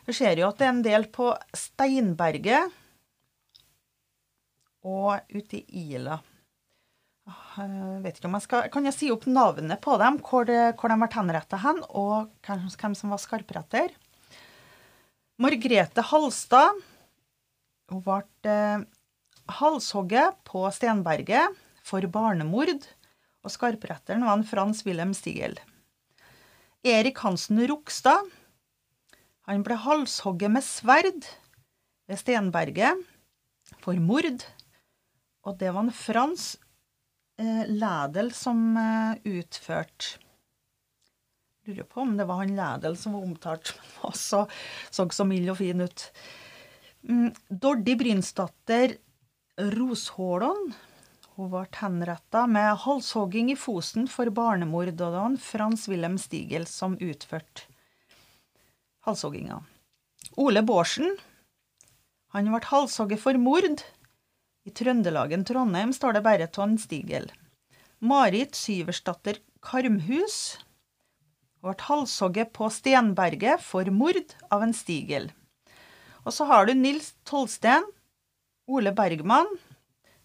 Vi 0.08 0.14
ser 0.16 0.40
jo 0.40 0.46
at 0.48 0.56
det 0.58 0.66
er 0.66 0.72
en 0.72 0.86
del 0.86 1.04
på 1.12 1.26
Steinberget 1.52 2.72
og 4.88 5.20
ute 5.36 5.60
i 5.60 5.82
Ila. 5.92 6.16
Jeg 7.22 7.68
ah, 7.68 7.98
vet 8.02 8.16
ikke 8.16 8.26
om 8.26 8.34
jeg 8.34 8.46
skal, 8.48 8.64
Kan 8.72 8.88
jeg 8.88 8.96
si 8.96 9.10
opp 9.14 9.28
navnet 9.30 9.78
på 9.84 9.94
dem, 10.00 10.16
hvor, 10.24 10.48
det, 10.48 10.72
hvor 10.80 10.90
de 10.90 10.96
ble 10.98 11.10
henrettet 11.12 11.62
hen, 11.62 11.78
og 11.92 12.32
hvem 12.48 12.96
som 12.98 13.12
var 13.12 13.20
skarpretter? 13.22 13.92
Margrete 15.38 16.02
Halstad 16.08 16.80
hun 17.92 18.02
ble 18.02 18.24
eh, 18.48 18.82
halshogget 19.50 20.38
på 20.46 20.64
Stenberget 20.74 21.56
for 21.82 22.04
barnemord, 22.06 22.86
og 23.42 23.50
skarpretteren 23.50 24.24
var 24.26 24.38
en 24.38 24.46
Frans 24.46 24.84
Wilhelm 24.86 25.14
Stigel. 25.14 25.58
Erik 26.82 27.18
Hansen 27.22 27.60
Rokstad 27.70 28.30
han 29.50 29.64
ble 29.66 29.76
halshogget 29.82 30.52
med 30.54 30.62
sverd 30.62 31.26
ved 32.06 32.20
Stenberget 32.20 33.02
for 33.82 33.98
mord, 33.98 34.44
og 35.42 35.58
det 35.58 35.72
var 35.74 35.86
en 35.86 35.94
Frans 35.94 36.52
eh, 37.40 37.64
Lædel 37.66 38.30
som 38.34 38.76
eh, 38.78 39.38
utførte 39.38 40.20
Lurer 41.62 41.86
på 41.86 42.00
om 42.02 42.16
det 42.18 42.24
var 42.26 42.40
han 42.40 42.56
Lædel 42.58 42.96
som 42.98 43.14
var 43.14 43.22
omtalt, 43.22 43.74
men 43.78 44.08
også 44.08 44.46
så 44.90 45.06
så 45.14 45.26
mild 45.26 45.50
og 45.52 45.60
fin 45.60 45.84
ut. 45.84 46.08
Mm, 47.06 47.30
Dordi 47.50 47.94
Brynsdatter 47.98 48.96
Roshålon 49.60 50.72
hun 51.36 51.50
ble 51.52 51.66
henretta 51.76 52.46
med 52.48 52.78
halshogging 52.84 53.50
i 53.52 53.56
Fosen 53.56 54.06
for 54.08 54.28
barnemord, 54.32 54.88
og 54.92 54.96
det 54.96 55.10
var 55.12 55.36
Frans 55.40 55.84
Wilhelm 55.88 56.16
Stigel 56.20 56.64
som 56.68 56.96
utførte 56.96 57.66
halshogginga. 59.04 59.60
Ole 60.40 60.62
Bårdsen 60.64 61.16
han 62.32 62.48
ble 62.48 62.62
halshogget 62.64 63.20
for 63.20 63.36
mord. 63.36 63.84
I 64.64 64.72
Trøndelagen 64.72 65.44
Trondheim 65.44 65.92
står 65.92 66.16
det 66.16 66.24
bare 66.24 66.48
av 66.48 66.76
Stigel. 66.80 67.28
Marit 68.00 68.56
Syversdatter 68.56 69.40
Karmhus 69.60 70.58
ble 71.60 71.76
halshogget 71.76 72.54
på 72.56 72.72
Stenberget 72.72 73.60
for 73.60 73.84
mord 73.92 74.36
av 74.48 74.64
en 74.64 74.72
Stigel. 74.72 75.28
Og 76.24 76.32
så 76.32 76.48
har 76.48 76.66
du 76.66 76.72
Nils 76.72 77.12
Tolsten, 77.28 77.84
Ole 78.66 78.92
Bergman. 78.94 79.48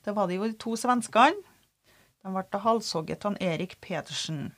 Det 0.06 0.14
var 0.16 0.28
de 0.28 0.38
jo 0.38 0.48
de 0.48 0.58
to 0.60 0.76
svenskene. 0.78 1.42
De 2.24 2.34
ble 2.34 2.62
halshogget 2.64 3.26
av 3.26 3.38
Erik 3.42 3.78
Pedersen. 3.82 4.52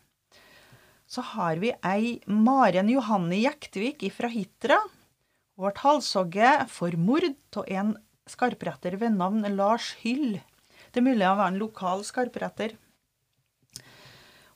Så 1.09 1.23
har 1.34 1.57
vi 1.61 1.71
ei 1.86 2.19
Maren 2.27 2.89
Johanne 2.89 3.38
Jektvik 3.39 4.05
fra 4.13 4.30
Hitra. 4.30 4.77
Hun 5.57 5.67
ble 5.67 5.73
halshogget 5.84 6.69
for 6.73 6.95
mord 6.97 7.32
av 7.57 7.65
en 7.67 7.95
skarpretter 8.30 8.97
ved 9.01 9.17
navn 9.17 9.45
Lars 9.55 9.93
Hyll. 10.03 10.39
Det 10.91 11.01
er 11.01 11.05
mulig 11.05 11.25
han 11.25 11.39
var 11.39 11.51
en 11.51 11.61
lokal 11.61 12.05
skarpretter. 12.05 12.75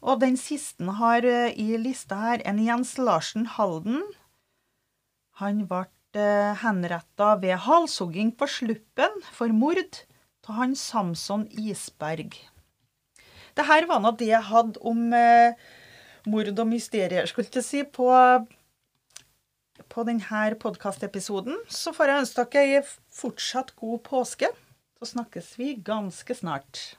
Og 0.04 0.20
den 0.20 0.36
siste 0.36 0.98
har 1.00 1.24
eh, 1.24 1.54
i 1.56 1.78
lista 1.80 2.18
her 2.20 2.42
en 2.50 2.60
Jens 2.60 2.98
Larsen 3.00 3.46
Halden. 3.56 4.02
Han 5.40 5.64
ble 5.70 5.86
henretta 6.16 7.34
ved 7.42 7.58
halshogging 7.66 8.34
på 8.38 8.48
Sluppen 8.50 9.22
for 9.34 9.54
mord 9.56 10.04
av 10.48 10.58
han 10.60 10.76
Samson 10.76 11.48
Isberg. 11.52 12.36
Det 13.54 13.66
her 13.68 13.88
var 13.90 14.02
nå 14.02 14.12
det 14.18 14.32
jeg 14.32 14.50
hadde 14.50 14.82
om 14.82 15.14
eh, 15.14 15.54
mord 16.30 16.50
og 16.52 16.68
mysterier, 16.70 17.28
skulle 17.30 17.50
jeg 17.54 17.66
si, 17.66 17.84
på, 17.84 18.10
på 19.94 20.06
denne 20.08 20.44
podkastepisoden. 20.62 21.60
Så 21.70 21.94
får 21.96 22.10
jeg 22.10 22.24
ønske 22.26 22.48
dere 22.56 22.84
fortsatt 23.14 23.76
god 23.80 24.04
påske. 24.08 24.50
Så 24.98 25.14
snakkes 25.14 25.54
vi 25.60 25.74
ganske 25.86 26.36
snart. 26.36 26.96